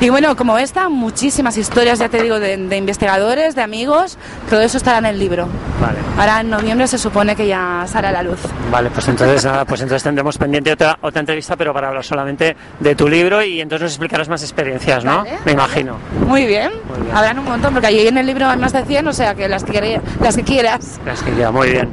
[0.02, 4.18] Y bueno, como esta, muchísimas historias, ya te digo, de, de investigadores, de amigos,
[4.50, 5.47] todo eso estará en el libro.
[5.82, 5.97] Vale.
[6.18, 8.39] Ahora en noviembre se supone que ya sale a la luz.
[8.72, 12.56] Vale, pues entonces nada, pues entonces tendremos pendiente otra otra entrevista, pero para hablar solamente
[12.80, 15.18] de tu libro y entonces nos explicarás más experiencias, ¿no?
[15.18, 15.97] Vale, Me imagino.
[16.28, 16.72] Muy bien.
[16.89, 17.18] Muy bien.
[17.18, 19.50] habrán un montón, porque allí en el libro hay más de 100, o sea que
[19.50, 21.00] las que, las que quieras.
[21.06, 21.89] Es que ya, muy bien.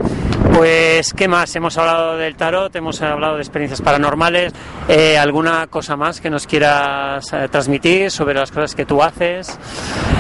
[0.55, 1.55] Pues, ¿qué más?
[1.57, 4.53] Hemos hablado del tarot, hemos hablado de experiencias paranormales.
[4.89, 9.59] Eh, ¿Alguna cosa más que nos quieras eh, transmitir sobre las cosas que tú haces?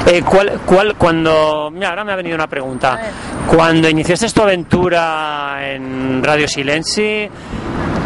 [0.06, 2.98] Eh, ¿cuál, cuál, cuando, mira, ahora me ha venido una pregunta.
[3.48, 7.28] Cuando iniciaste tu aventura en Radio Silenci,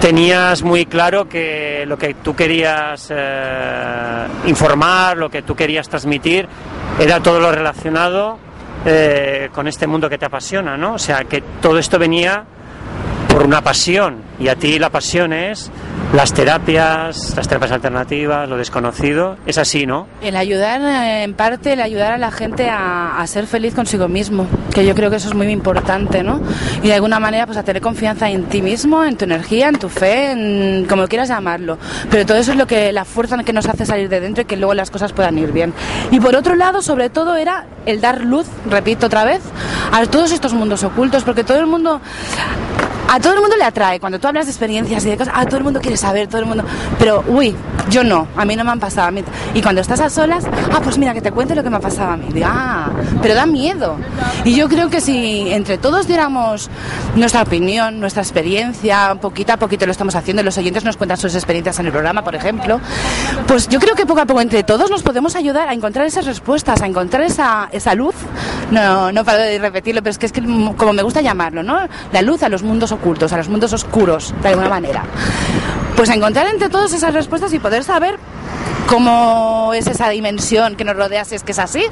[0.01, 6.49] tenías muy claro que lo que tú querías eh, informar, lo que tú querías transmitir,
[6.99, 8.39] era todo lo relacionado
[8.85, 10.95] eh, con este mundo que te apasiona, ¿no?
[10.95, 12.45] O sea, que todo esto venía
[13.31, 15.71] por una pasión y a ti la pasión es
[16.13, 20.09] las terapias, las terapias alternativas, lo desconocido, es así, ¿no?
[20.21, 24.47] El ayudar, eh, en parte, el ayudar a la gente a, ser feliz consigo mismo,
[24.75, 26.41] que yo creo que eso es muy importante, ¿no?
[26.83, 29.79] Y de alguna manera, pues a tener confianza en ti mismo, en tu energía, en
[29.79, 31.79] tu fe, en como quieras llamarlo.
[32.11, 34.47] Pero todo eso es lo que la fuerza que nos hace salir de dentro y
[34.47, 35.73] que luego las cosas puedan ir bien.
[36.11, 39.43] Y por otro lado, sobre todo, era el dar luz, repito otra vez,
[39.93, 42.01] a todos estos mundos ocultos, porque todo el mundo
[43.13, 45.45] a todo el mundo le atrae cuando tú hablas de experiencias y de cosas, a
[45.45, 46.63] todo el mundo quiere saber, todo el mundo,
[46.97, 47.57] pero uy,
[47.91, 49.25] yo no, a mí no me han pasado a mí.
[49.53, 51.81] Y cuando estás a solas, ah, pues mira, que te cuente lo que me ha
[51.81, 52.29] pasado a mí.
[52.45, 52.89] Ah,
[53.21, 53.97] pero da miedo.
[54.45, 56.71] Y yo creo que si entre todos diéramos
[57.17, 61.35] nuestra opinión, nuestra experiencia, poquito a poquito lo estamos haciendo, los oyentes nos cuentan sus
[61.35, 62.81] experiencias en el programa, por ejemplo,
[63.49, 66.27] pues yo creo que poco a poco entre todos nos podemos ayudar a encontrar esas
[66.27, 68.15] respuestas, a encontrar esa, esa luz.
[68.71, 70.43] No, no paro de repetirlo, pero es que es que
[70.77, 71.89] como me gusta llamarlo, ¿no?
[72.13, 72.93] La luz a los mundos
[73.33, 75.03] a los mundos oscuros, de alguna manera.
[75.97, 78.19] Pues encontrar entre todos esas respuestas y poder saber
[78.87, 81.85] cómo es esa dimensión que nos rodea, si es que es así,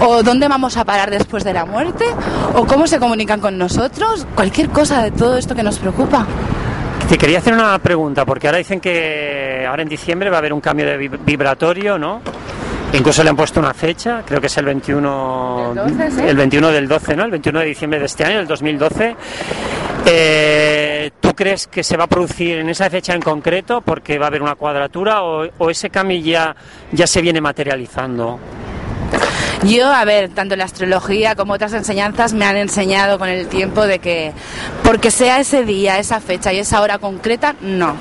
[0.00, 2.04] o dónde vamos a parar después de la muerte,
[2.54, 6.26] o cómo se comunican con nosotros, cualquier cosa de todo esto que nos preocupa.
[7.08, 10.52] Te quería hacer una pregunta, porque ahora dicen que ahora en diciembre va a haber
[10.52, 12.20] un cambio de vib- vibratorio, ¿no?
[12.92, 16.20] Incluso le han puesto una fecha, creo que es el 21, Del 12, sí.
[16.26, 17.24] el 21 del 12, ¿no?
[17.24, 19.16] El 21 de diciembre de este año, del 2012.
[20.08, 24.26] Eh, ¿Tú crees que se va a producir en esa fecha en concreto porque va
[24.26, 26.54] a haber una cuadratura o, ese cambio ya,
[26.92, 28.38] ya se viene materializando?
[29.66, 33.84] Yo, a ver, tanto la astrología como otras enseñanzas me han enseñado con el tiempo
[33.86, 34.32] de que
[34.84, 37.96] porque sea ese día, esa fecha y esa hora concreta, no.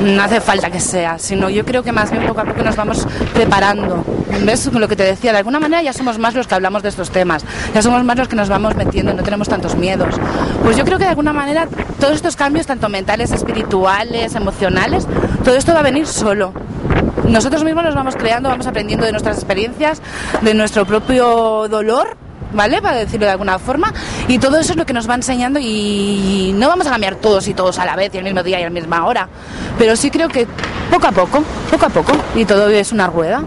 [0.00, 2.76] No hace falta que sea, sino yo creo que más bien poco a poco nos
[2.76, 4.04] vamos preparando.
[4.44, 5.32] ¿Ves lo que te decía?
[5.32, 7.44] De alguna manera ya somos más los que hablamos de estos temas,
[7.74, 10.14] ya somos más los que nos vamos metiendo, no tenemos tantos miedos.
[10.62, 11.66] Pues yo creo que de alguna manera
[11.98, 15.06] todos estos cambios, tanto mentales, espirituales, emocionales,
[15.44, 16.52] todo esto va a venir solo
[17.28, 20.00] nosotros mismos nos vamos creando, vamos aprendiendo de nuestras experiencias,
[20.40, 22.16] de nuestro propio dolor,
[22.52, 22.80] ¿vale?
[22.80, 23.92] Para decirlo de alguna forma.
[24.28, 27.46] Y todo eso es lo que nos va enseñando y no vamos a cambiar todos
[27.48, 29.28] y todos a la vez y el mismo día y a la misma hora.
[29.78, 30.46] Pero sí creo que
[30.90, 33.42] poco a poco, poco a poco, y todo es una rueda.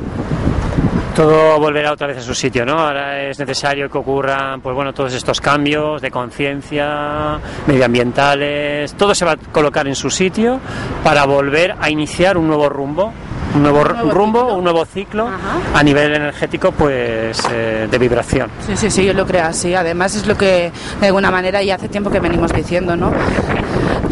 [1.15, 2.79] Todo volverá otra vez a su sitio, ¿no?
[2.79, 7.37] Ahora es necesario que ocurran, pues bueno, todos estos cambios de conciencia,
[7.67, 10.59] medioambientales, todo se va a colocar en su sitio
[11.03, 13.11] para volver a iniciar un nuevo rumbo,
[13.55, 14.55] un nuevo, Un nuevo rumbo, ciclo.
[14.55, 15.59] un nuevo ciclo Ajá.
[15.79, 18.49] a nivel energético, pues eh, de vibración.
[18.65, 19.75] Sí, sí, sí, yo lo creo así.
[19.75, 23.11] Además es lo que de alguna manera ya hace tiempo que venimos diciendo, ¿no?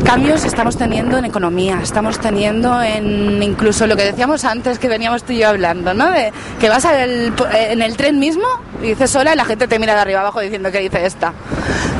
[0.10, 5.22] Cambios estamos teniendo en economía, estamos teniendo en incluso lo que decíamos antes que veníamos
[5.22, 6.10] tú y yo hablando, ¿no?
[6.10, 8.46] De que vas al- en el tren mismo
[8.82, 11.34] y dices sola y la gente te mira de arriba abajo diciendo que dice esta.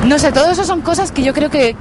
[0.08, 1.76] No sé, todo eso son cosas que yo creo que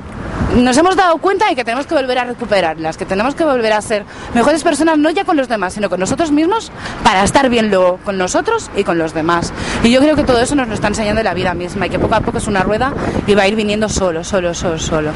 [0.57, 3.72] nos hemos dado cuenta y que tenemos que volver a recuperarlas, que tenemos que volver
[3.72, 6.72] a ser mejores personas, no ya con los demás, sino con nosotros mismos,
[7.05, 9.53] para estar bien luego con nosotros y con los demás.
[9.82, 11.99] Y yo creo que todo eso nos lo está enseñando la vida misma y que
[11.99, 12.92] poco a poco es una rueda
[13.26, 15.11] y va a ir viniendo solo, solo, solo, solo.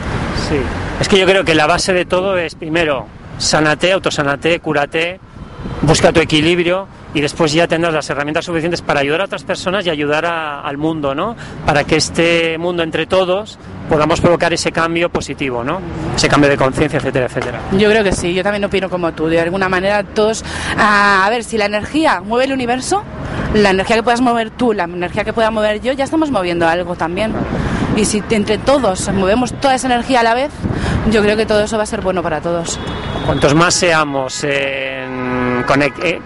[0.49, 0.57] Sí.
[1.01, 3.07] Es que yo creo que la base de todo es, primero,
[3.39, 5.19] sanate, autosanate, cúrate,
[5.83, 9.87] busca tu equilibrio, y después ya tendrás las herramientas suficientes para ayudar a otras personas
[9.87, 11.37] y ayudar al mundo, ¿no?
[11.67, 13.59] Para que este mundo entre todos
[13.89, 15.81] podamos provocar ese cambio positivo, ¿no?
[16.17, 17.61] Ese cambio de conciencia, etcétera, etcétera.
[17.73, 19.27] Yo creo que sí, yo también opino como tú.
[19.27, 20.45] De alguna manera todos,
[20.79, 23.03] a ver, si la energía mueve el universo,
[23.55, 26.67] la energía que puedas mover tú, la energía que pueda mover yo, ya estamos moviendo
[26.67, 27.33] algo también.
[27.97, 30.51] Y si entre todos movemos toda esa energía a la vez,
[31.11, 32.79] yo creo que todo eso va a ser bueno para todos.
[33.27, 35.42] Cuantos más seamos en,
[36.03, 36.21] eh,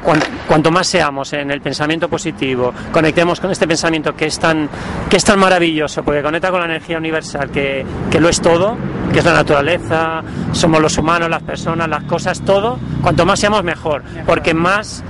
[0.47, 4.69] cuanto más seamos en el pensamiento positivo, conectemos con este pensamiento que es tan,
[5.09, 8.77] que es tan maravilloso, porque conecta con la energía universal, que, que lo es todo,
[9.13, 10.23] que es la naturaleza,
[10.53, 15.03] somos los humanos, las personas, las cosas, todo, cuanto más seamos mejor, porque más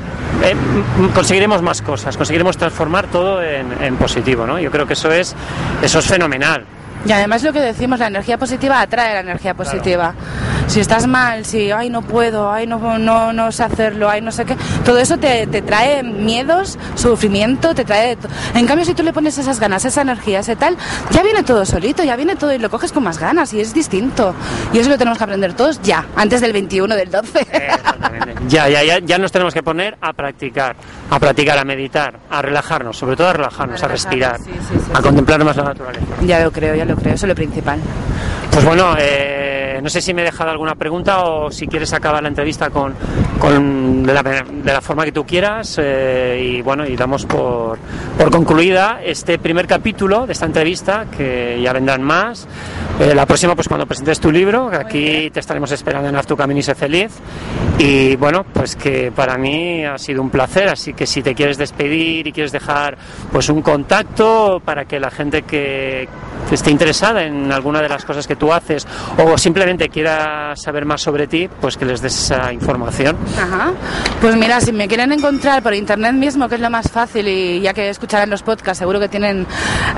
[0.43, 0.55] eh,
[1.15, 4.59] conseguiremos más cosas, conseguiremos transformar todo en, positivo, ¿no?
[4.59, 5.35] Yo creo que eso es,
[5.83, 6.65] eso es fenomenal.
[7.05, 10.15] Y además lo que decimos, la energía positiva atrae la energía positiva
[10.67, 14.33] si estás mal, si, ay, no puedo, ay, no, no, no sé hacerlo, ay, no
[14.33, 18.17] sé qué, todo eso te, te trae miedos, sufrimiento, te trae...
[18.55, 20.77] En cambio, si tú le pones esas ganas, esa energía, ese tal,
[21.11, 23.75] ya viene todo solito, ya viene todo y lo coges con más ganas y es
[23.75, 24.35] distinto.
[24.73, 27.47] Y eso lo tenemos que aprender todos ya, antes del 21, del 12.
[28.49, 30.77] ya, ya, ya, ya nos tenemos que poner a practicar,
[31.11, 34.41] a practicar, a meditar, a relajarnos, sobre todo a relajarnos, a, respirar,
[34.93, 36.07] a contemplar más la naturaleza.
[36.23, 37.81] Ya lo creo, ya lo creo, eso es lo principal.
[38.51, 42.23] Pues bueno, eh, no sé si me he dejado alguna pregunta o si quieres acabar
[42.23, 42.95] la entrevista con,
[44.03, 44.15] de,
[44.65, 47.79] la, forma que tú quieras eh, y bueno, y damos por,
[48.19, 52.49] por, concluida este primer capítulo de esta entrevista que ya vendrán más.
[52.99, 56.37] Eh, la próxima pues cuando presentes tu libro, aquí te estaremos esperando en Haz tu
[56.37, 57.13] camino y sé feliz
[57.79, 61.59] y bueno, pues que para mí ha sido un placer, así que si te quieres
[61.59, 62.97] despedir y quieres dejar
[63.31, 66.09] pues un contacto para que la gente que
[66.55, 68.87] esté interesada en alguna de las cosas que tú haces
[69.19, 73.17] o simplemente quiera saber más sobre ti, pues que les des esa información.
[73.41, 73.73] Ajá.
[74.21, 77.61] Pues mira, si me quieren encontrar por internet mismo, que es lo más fácil y
[77.61, 79.47] ya que escucharán los podcasts, seguro que tienen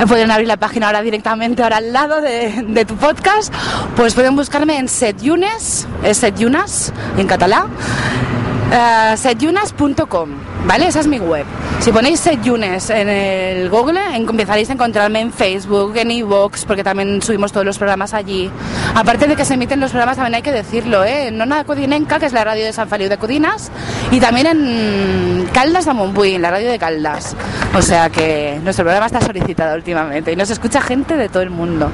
[0.08, 3.52] pueden abrir la página ahora directamente ahora al lado de, tu podcast,
[3.96, 10.57] pues pueden buscarme en setyunes, es setyunas en catalán, uh, setyunas.com.
[10.66, 10.86] ¿vale?
[10.86, 11.44] Esa es mi web.
[11.80, 17.22] Si ponéis Setyunes en el Google, empezaréis a encontrarme en Facebook, en iVoox, porque también
[17.22, 18.50] subimos todos los programas allí.
[18.94, 21.28] Aparte de que se emiten los programas, también hay que decirlo, ¿eh?
[21.28, 23.70] En Nona Codinenca, que es la radio de San Feliu de Codinas,
[24.10, 27.36] y también en Caldas de Montbui, en la radio de Caldas.
[27.74, 31.50] O sea que nuestro programa está solicitado últimamente y nos escucha gente de todo el
[31.50, 31.90] mundo,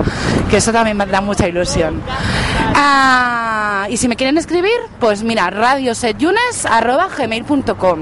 [0.50, 2.00] que eso también me da mucha ilusión.
[2.74, 7.98] Ah, y si me quieren escribir, pues mira, radiosetyunes.gmail.com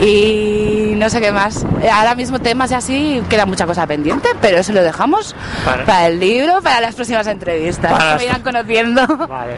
[0.00, 1.64] y no sé qué más.
[1.92, 5.34] Ahora mismo temas y así queda mucha cosa pendiente, pero eso lo dejamos
[5.64, 7.90] para, el libro, para las próximas entrevistas.
[7.92, 9.06] Para que me irán conociendo.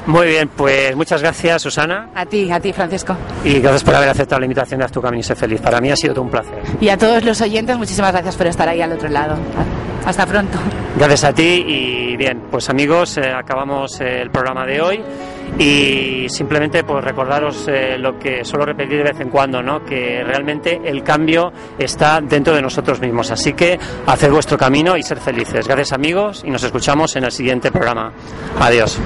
[0.06, 2.10] Muy bien, pues muchas gracias, Susana.
[2.14, 3.16] A ti, a ti, Francisco.
[3.44, 5.60] Y gracias por haber aceptado la invitación de Haz tu camino y sé feliz.
[5.60, 6.62] Para mí ha sido todo un placer.
[6.80, 9.36] Y a todos los oyentes, muchísimas gracias por estar ahí al otro lado.
[10.04, 10.58] Hasta pronto.
[10.96, 15.00] Gracias a ti y bien, pues amigos, eh, acabamos eh, el programa de hoy
[15.58, 19.84] y simplemente pues recordaros eh, lo que suelo repetir de vez en cuando, ¿no?
[19.84, 23.30] que realmente el cambio está dentro de nosotros mismos.
[23.30, 25.66] Así que hacer vuestro camino y ser felices.
[25.66, 28.12] Gracias amigos y nos escuchamos en el siguiente programa.
[28.58, 28.98] Adiós.